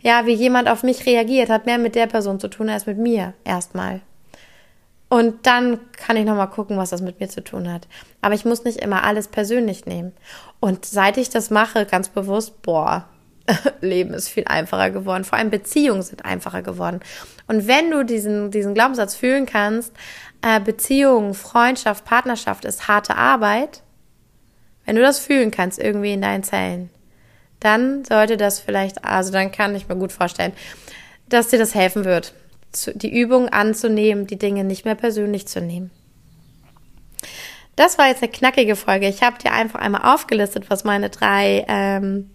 Ja, 0.00 0.26
wie 0.26 0.34
jemand 0.34 0.68
auf 0.68 0.82
mich 0.82 1.06
reagiert, 1.06 1.48
hat 1.48 1.66
mehr 1.66 1.78
mit 1.78 1.94
der 1.94 2.06
Person 2.06 2.38
zu 2.38 2.48
tun 2.48 2.68
als 2.68 2.86
mit 2.86 2.98
mir 2.98 3.34
erstmal. 3.44 4.00
Und 5.08 5.46
dann 5.46 5.78
kann 5.92 6.16
ich 6.16 6.24
nochmal 6.24 6.50
gucken, 6.50 6.76
was 6.76 6.90
das 6.90 7.00
mit 7.00 7.20
mir 7.20 7.28
zu 7.28 7.42
tun 7.42 7.72
hat. 7.72 7.86
Aber 8.20 8.34
ich 8.34 8.44
muss 8.44 8.64
nicht 8.64 8.80
immer 8.80 9.04
alles 9.04 9.28
persönlich 9.28 9.86
nehmen. 9.86 10.12
Und 10.58 10.84
seit 10.84 11.16
ich 11.16 11.30
das 11.30 11.50
mache, 11.50 11.86
ganz 11.86 12.08
bewusst, 12.08 12.62
boah, 12.62 13.06
Leben 13.80 14.14
ist 14.14 14.28
viel 14.28 14.44
einfacher 14.46 14.90
geworden. 14.90 15.24
Vor 15.24 15.38
allem 15.38 15.50
Beziehungen 15.50 16.02
sind 16.02 16.24
einfacher 16.24 16.62
geworden. 16.62 17.00
Und 17.46 17.68
wenn 17.68 17.90
du 17.90 18.04
diesen, 18.04 18.50
diesen 18.50 18.74
Glaubenssatz 18.74 19.14
fühlen 19.14 19.46
kannst, 19.46 19.92
äh, 20.42 20.60
Beziehung, 20.60 21.34
Freundschaft, 21.34 22.04
Partnerschaft 22.04 22.64
ist 22.64 22.88
harte 22.88 23.16
Arbeit, 23.16 23.82
wenn 24.86 24.96
du 24.96 25.02
das 25.02 25.18
fühlen 25.18 25.50
kannst 25.50 25.78
irgendwie 25.78 26.14
in 26.14 26.22
deinen 26.22 26.44
Zellen, 26.44 26.90
dann 27.60 28.04
sollte 28.04 28.36
das 28.36 28.60
vielleicht, 28.60 29.04
also 29.04 29.32
dann 29.32 29.52
kann 29.52 29.74
ich 29.74 29.88
mir 29.88 29.96
gut 29.96 30.12
vorstellen, 30.12 30.52
dass 31.28 31.48
dir 31.48 31.58
das 31.58 31.74
helfen 31.74 32.04
wird, 32.04 32.32
die 32.94 33.12
Übung 33.12 33.48
anzunehmen, 33.48 34.26
die 34.26 34.38
Dinge 34.38 34.64
nicht 34.64 34.84
mehr 34.84 34.94
persönlich 34.94 35.48
zu 35.48 35.60
nehmen. 35.60 35.90
Das 37.74 37.98
war 37.98 38.08
jetzt 38.08 38.22
eine 38.22 38.32
knackige 38.32 38.76
Folge. 38.76 39.08
Ich 39.08 39.22
habe 39.22 39.38
dir 39.38 39.52
einfach 39.52 39.80
einmal 39.80 40.14
aufgelistet, 40.14 40.70
was 40.70 40.84
meine 40.84 41.10
drei 41.10 41.64
ähm, 41.68 42.30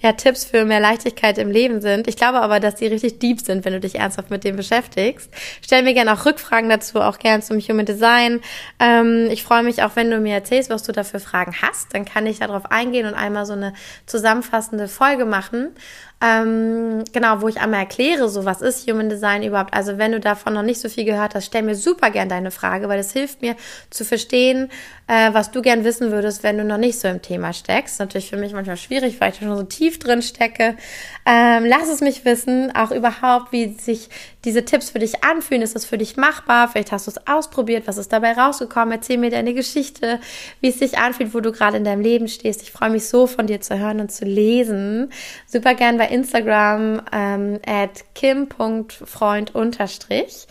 ja, 0.00 0.12
Tipps 0.12 0.44
für 0.44 0.64
mehr 0.64 0.80
Leichtigkeit 0.80 1.38
im 1.38 1.50
Leben 1.50 1.80
sind. 1.80 2.08
Ich 2.08 2.16
glaube 2.16 2.40
aber, 2.40 2.60
dass 2.60 2.76
die 2.76 2.86
richtig 2.86 3.18
deep 3.18 3.40
sind, 3.40 3.64
wenn 3.64 3.72
du 3.72 3.80
dich 3.80 3.96
ernsthaft 3.96 4.30
mit 4.30 4.44
dem 4.44 4.56
beschäftigst. 4.56 5.30
Stell 5.62 5.82
mir 5.82 5.94
gerne 5.94 6.12
auch 6.12 6.24
Rückfragen 6.24 6.70
dazu, 6.70 7.00
auch 7.00 7.18
gerne 7.18 7.42
zum 7.42 7.58
Human 7.60 7.86
Design. 7.86 8.40
Ähm, 8.78 9.28
ich 9.30 9.42
freue 9.42 9.62
mich 9.62 9.82
auch, 9.82 9.96
wenn 9.96 10.10
du 10.10 10.18
mir 10.18 10.34
erzählst, 10.34 10.70
was 10.70 10.82
du 10.82 10.92
da 10.92 11.04
für 11.04 11.20
Fragen 11.20 11.54
hast. 11.60 11.94
Dann 11.94 12.04
kann 12.04 12.26
ich 12.26 12.38
darauf 12.38 12.70
eingehen 12.70 13.06
und 13.06 13.14
einmal 13.14 13.46
so 13.46 13.52
eine 13.52 13.74
zusammenfassende 14.06 14.88
Folge 14.88 15.24
machen. 15.24 15.74
Ähm, 16.22 17.04
genau, 17.12 17.40
wo 17.40 17.48
ich 17.48 17.60
einmal 17.60 17.80
erkläre, 17.80 18.28
so 18.28 18.44
was 18.44 18.60
ist 18.60 18.86
Human 18.86 19.08
Design 19.08 19.42
überhaupt. 19.42 19.72
Also 19.72 19.96
wenn 19.96 20.12
du 20.12 20.20
davon 20.20 20.52
noch 20.52 20.62
nicht 20.62 20.78
so 20.78 20.90
viel 20.90 21.06
gehört 21.06 21.34
hast, 21.34 21.46
stell 21.46 21.62
mir 21.62 21.74
super 21.74 22.10
gern 22.10 22.28
deine 22.28 22.50
Frage, 22.50 22.90
weil 22.90 22.98
es 22.98 23.12
hilft 23.12 23.40
mir 23.40 23.56
zu 23.88 24.04
verstehen, 24.04 24.68
äh, 25.06 25.32
was 25.32 25.50
du 25.50 25.62
gern 25.62 25.82
wissen 25.82 26.12
würdest, 26.12 26.42
wenn 26.42 26.58
du 26.58 26.64
noch 26.64 26.76
nicht 26.76 27.00
so 27.00 27.08
im 27.08 27.22
Thema 27.22 27.54
steckst. 27.54 27.98
Natürlich 28.00 28.28
für 28.28 28.36
mich 28.36 28.52
manchmal 28.52 28.76
schwierig, 28.76 29.18
weil 29.18 29.32
ich 29.32 29.38
schon 29.38 29.56
so 29.56 29.62
tief 29.62 29.98
drin 29.98 30.20
stecke. 30.20 30.76
Ähm, 31.24 31.64
lass 31.64 31.88
es 31.88 32.02
mich 32.02 32.24
wissen, 32.26 32.70
auch 32.76 32.90
überhaupt, 32.90 33.50
wie 33.50 33.72
sich 33.72 34.10
diese 34.44 34.64
Tipps 34.64 34.90
für 34.90 34.98
dich 34.98 35.24
anfühlen. 35.24 35.62
Ist 35.62 35.74
das 35.74 35.84
für 35.84 35.98
dich 35.98 36.16
machbar? 36.16 36.68
Vielleicht 36.68 36.92
hast 36.92 37.06
du 37.06 37.12
es 37.12 37.26
ausprobiert. 37.26 37.86
Was 37.86 37.96
ist 37.96 38.12
dabei 38.12 38.32
rausgekommen? 38.32 38.92
Erzähl 38.92 39.16
mir 39.16 39.30
deine 39.30 39.54
Geschichte, 39.54 40.20
wie 40.60 40.68
es 40.68 40.78
sich 40.78 40.98
anfühlt, 40.98 41.34
wo 41.34 41.40
du 41.40 41.50
gerade 41.50 41.78
in 41.78 41.84
deinem 41.84 42.02
Leben 42.02 42.28
stehst. 42.28 42.62
Ich 42.62 42.70
freue 42.70 42.90
mich 42.90 43.08
so, 43.08 43.26
von 43.26 43.46
dir 43.46 43.60
zu 43.60 43.78
hören 43.78 44.00
und 44.00 44.12
zu 44.12 44.24
lesen. 44.24 45.10
Super 45.46 45.74
gern 45.74 45.98
bei 45.98 46.09
Instagram 46.10 47.02
ähm, 47.12 47.60
at 47.66 48.04
kim.freund 48.14 49.54
unterstrich. 49.54 50.46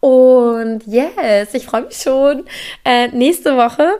Und 0.00 0.86
yes, 0.86 1.52
ich 1.52 1.66
freue 1.66 1.82
mich 1.82 1.96
schon. 1.96 2.44
Äh, 2.84 3.08
nächste 3.08 3.56
Woche 3.56 3.98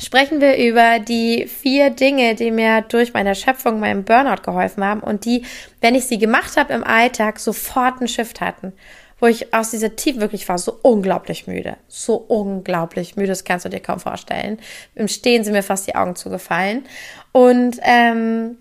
sprechen 0.00 0.40
wir 0.40 0.56
über 0.56 1.00
die 1.00 1.46
vier 1.46 1.90
Dinge, 1.90 2.34
die 2.34 2.50
mir 2.50 2.82
durch 2.82 3.12
meine 3.12 3.34
Schöpfung, 3.34 3.80
meinem 3.80 4.04
Burnout 4.04 4.42
geholfen 4.42 4.84
haben 4.84 5.00
und 5.00 5.24
die, 5.24 5.44
wenn 5.80 5.94
ich 5.94 6.06
sie 6.06 6.18
gemacht 6.18 6.56
habe 6.56 6.72
im 6.72 6.84
Alltag, 6.84 7.38
sofort 7.40 7.98
einen 7.98 8.08
Shift 8.08 8.40
hatten. 8.40 8.72
Wo 9.20 9.26
ich 9.26 9.52
aus 9.52 9.72
dieser 9.72 9.96
Tief 9.96 10.20
wirklich 10.20 10.48
war, 10.48 10.58
so 10.58 10.78
unglaublich 10.82 11.48
müde. 11.48 11.76
So 11.88 12.14
unglaublich 12.14 13.16
müde, 13.16 13.30
das 13.30 13.42
kannst 13.42 13.64
du 13.64 13.68
dir 13.68 13.80
kaum 13.80 13.98
vorstellen. 13.98 14.60
Im 14.94 15.08
Stehen 15.08 15.42
sind 15.42 15.54
mir 15.54 15.64
fast 15.64 15.88
die 15.88 15.96
Augen 15.96 16.14
zugefallen. 16.14 16.84
Und 17.32 17.80
ähm, 17.82 18.58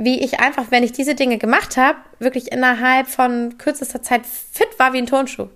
wie 0.00 0.20
ich 0.20 0.40
einfach, 0.40 0.64
wenn 0.70 0.82
ich 0.82 0.92
diese 0.92 1.14
Dinge 1.14 1.36
gemacht 1.36 1.76
habe, 1.76 1.98
wirklich 2.18 2.50
innerhalb 2.50 3.06
von 3.06 3.58
kürzester 3.58 4.02
Zeit 4.02 4.22
fit 4.24 4.78
war 4.78 4.92
wie 4.94 4.98
ein 4.98 5.06
Turnschuh. 5.06 5.48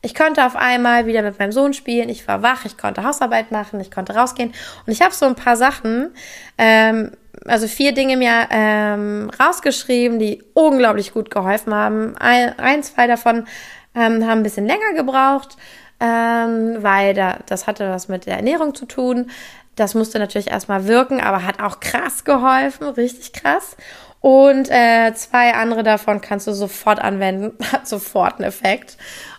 Ich 0.00 0.14
konnte 0.14 0.44
auf 0.44 0.56
einmal 0.56 1.06
wieder 1.06 1.22
mit 1.22 1.38
meinem 1.38 1.52
Sohn 1.52 1.72
spielen, 1.72 2.08
ich 2.08 2.26
war 2.26 2.42
wach, 2.42 2.64
ich 2.64 2.76
konnte 2.76 3.04
Hausarbeit 3.04 3.50
machen, 3.52 3.80
ich 3.80 3.90
konnte 3.90 4.14
rausgehen 4.14 4.52
und 4.86 4.92
ich 4.92 5.02
habe 5.02 5.14
so 5.14 5.26
ein 5.26 5.34
paar 5.34 5.56
Sachen, 5.56 6.14
ähm, 6.58 7.12
also 7.46 7.66
vier 7.66 7.92
Dinge 7.92 8.16
mir 8.16 8.48
ähm, 8.50 9.30
rausgeschrieben, 9.38 10.18
die 10.18 10.42
unglaublich 10.54 11.12
gut 11.12 11.30
geholfen 11.30 11.74
haben. 11.74 12.16
Ein, 12.18 12.58
ein 12.58 12.82
zwei 12.82 13.06
davon 13.06 13.46
ähm, 13.94 14.26
haben 14.26 14.40
ein 14.40 14.42
bisschen 14.42 14.66
länger 14.66 14.94
gebraucht, 14.94 15.56
ähm, 16.00 16.82
weil 16.82 17.14
da, 17.14 17.38
das 17.46 17.66
hatte 17.66 17.88
was 17.90 18.08
mit 18.08 18.26
der 18.26 18.36
Ernährung 18.36 18.74
zu 18.74 18.86
tun. 18.86 19.30
Das 19.76 19.94
musste 19.94 20.18
natürlich 20.18 20.50
erstmal 20.50 20.86
wirken, 20.86 21.20
aber 21.20 21.44
hat 21.44 21.60
auch 21.60 21.80
krass 21.80 22.24
geholfen, 22.24 22.88
richtig 22.88 23.32
krass. 23.32 23.76
Und 24.20 24.70
äh, 24.70 25.12
zwei 25.14 25.54
andere 25.54 25.82
davon 25.82 26.20
kannst 26.20 26.46
du 26.46 26.52
sofort 26.52 26.98
anwenden, 26.98 27.58
hat 27.72 27.86
sofort 27.86 28.36
einen 28.36 28.44
Effekt. 28.44 28.96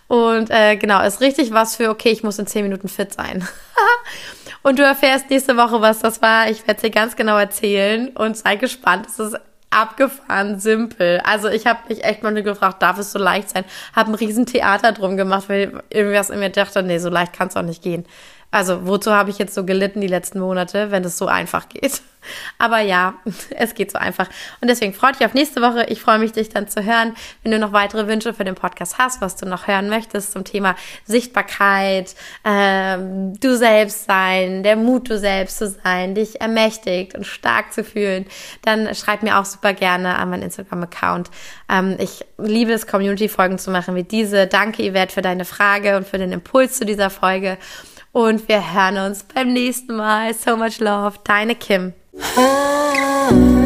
Und 0.08 0.50
äh, 0.50 0.76
genau, 0.76 1.02
ist 1.02 1.20
richtig 1.20 1.52
was 1.52 1.74
für, 1.76 1.90
okay, 1.90 2.10
ich 2.10 2.22
muss 2.22 2.38
in 2.38 2.46
zehn 2.46 2.62
Minuten 2.62 2.88
fit 2.88 3.12
sein. 3.12 3.46
und 4.62 4.78
du 4.78 4.84
erfährst 4.84 5.28
nächste 5.30 5.56
Woche, 5.56 5.80
was 5.80 5.98
das 5.98 6.22
war. 6.22 6.48
Ich 6.50 6.60
werde 6.68 6.76
es 6.76 6.82
dir 6.82 6.90
ganz 6.90 7.16
genau 7.16 7.36
erzählen 7.36 8.10
und 8.10 8.36
sei 8.36 8.54
gespannt. 8.56 9.06
Es 9.08 9.18
ist 9.18 9.36
abgefahren 9.70 10.60
simpel. 10.60 11.20
Also 11.24 11.48
ich 11.48 11.66
habe 11.66 11.80
mich 11.88 12.04
echt 12.04 12.22
mal 12.22 12.32
nur 12.32 12.42
gefragt, 12.42 12.80
darf 12.82 12.98
es 12.98 13.12
so 13.12 13.18
leicht 13.18 13.50
sein? 13.50 13.64
Habe 13.94 14.12
ein 14.12 14.14
riesen 14.14 14.46
Theater 14.46 14.92
drum 14.92 15.16
gemacht, 15.16 15.48
weil 15.48 15.82
irgendwas 15.90 16.30
in 16.30 16.38
mir 16.38 16.50
dachte, 16.50 16.82
nee, 16.82 16.98
so 16.98 17.10
leicht 17.10 17.32
kann 17.32 17.48
es 17.48 17.56
auch 17.56 17.62
nicht 17.62 17.82
gehen. 17.82 18.06
Also 18.50 18.86
wozu 18.86 19.12
habe 19.12 19.30
ich 19.30 19.38
jetzt 19.38 19.54
so 19.54 19.64
gelitten 19.64 20.00
die 20.00 20.06
letzten 20.06 20.40
Monate, 20.40 20.90
wenn 20.90 21.04
es 21.04 21.18
so 21.18 21.26
einfach 21.26 21.68
geht? 21.68 22.00
Aber 22.58 22.80
ja, 22.80 23.14
es 23.50 23.74
geht 23.74 23.90
so 23.90 23.98
einfach. 23.98 24.28
Und 24.60 24.68
deswegen 24.68 24.92
freue 24.92 25.12
ich 25.12 25.20
mich 25.20 25.26
auf 25.26 25.34
nächste 25.34 25.60
Woche. 25.60 25.86
Ich 25.88 26.00
freue 26.00 26.18
mich, 26.18 26.32
dich 26.32 26.48
dann 26.48 26.68
zu 26.68 26.84
hören. 26.84 27.14
Wenn 27.42 27.52
du 27.52 27.58
noch 27.58 27.72
weitere 27.72 28.06
Wünsche 28.08 28.34
für 28.34 28.44
den 28.44 28.54
Podcast 28.54 28.98
hast, 28.98 29.20
was 29.20 29.36
du 29.36 29.46
noch 29.46 29.66
hören 29.66 29.88
möchtest 29.88 30.32
zum 30.32 30.44
Thema 30.44 30.76
Sichtbarkeit, 31.04 32.14
ähm, 32.44 33.38
du 33.40 33.56
selbst 33.56 34.06
sein, 34.06 34.62
der 34.62 34.76
Mut, 34.76 35.10
du 35.10 35.18
selbst 35.18 35.58
zu 35.58 35.68
sein, 35.68 36.14
dich 36.14 36.40
ermächtigt 36.40 37.14
und 37.14 37.26
stark 37.26 37.72
zu 37.72 37.84
fühlen, 37.84 38.26
dann 38.62 38.94
schreib 38.94 39.22
mir 39.22 39.38
auch 39.38 39.44
super 39.44 39.72
gerne 39.72 40.16
an 40.16 40.30
meinen 40.30 40.42
Instagram-Account. 40.42 41.30
Ähm, 41.68 41.96
ich 41.98 42.24
liebe 42.38 42.72
es, 42.72 42.86
Community-Folgen 42.86 43.58
zu 43.58 43.70
machen 43.70 43.94
wie 43.94 44.04
diese. 44.04 44.46
Danke, 44.46 44.90
Yvette, 44.90 45.14
für 45.14 45.22
deine 45.22 45.44
Frage 45.44 45.96
und 45.96 46.06
für 46.06 46.18
den 46.18 46.32
Impuls 46.32 46.78
zu 46.78 46.84
dieser 46.84 47.10
Folge. 47.10 47.58
Und 48.16 48.48
wir 48.48 48.72
hören 48.72 48.96
uns 48.96 49.24
beim 49.24 49.52
nächsten 49.52 49.94
Mal. 49.94 50.32
So 50.32 50.56
much 50.56 50.80
love. 50.80 51.18
Deine 51.22 51.54
Kim. 51.54 51.92
Ah. 52.34 53.65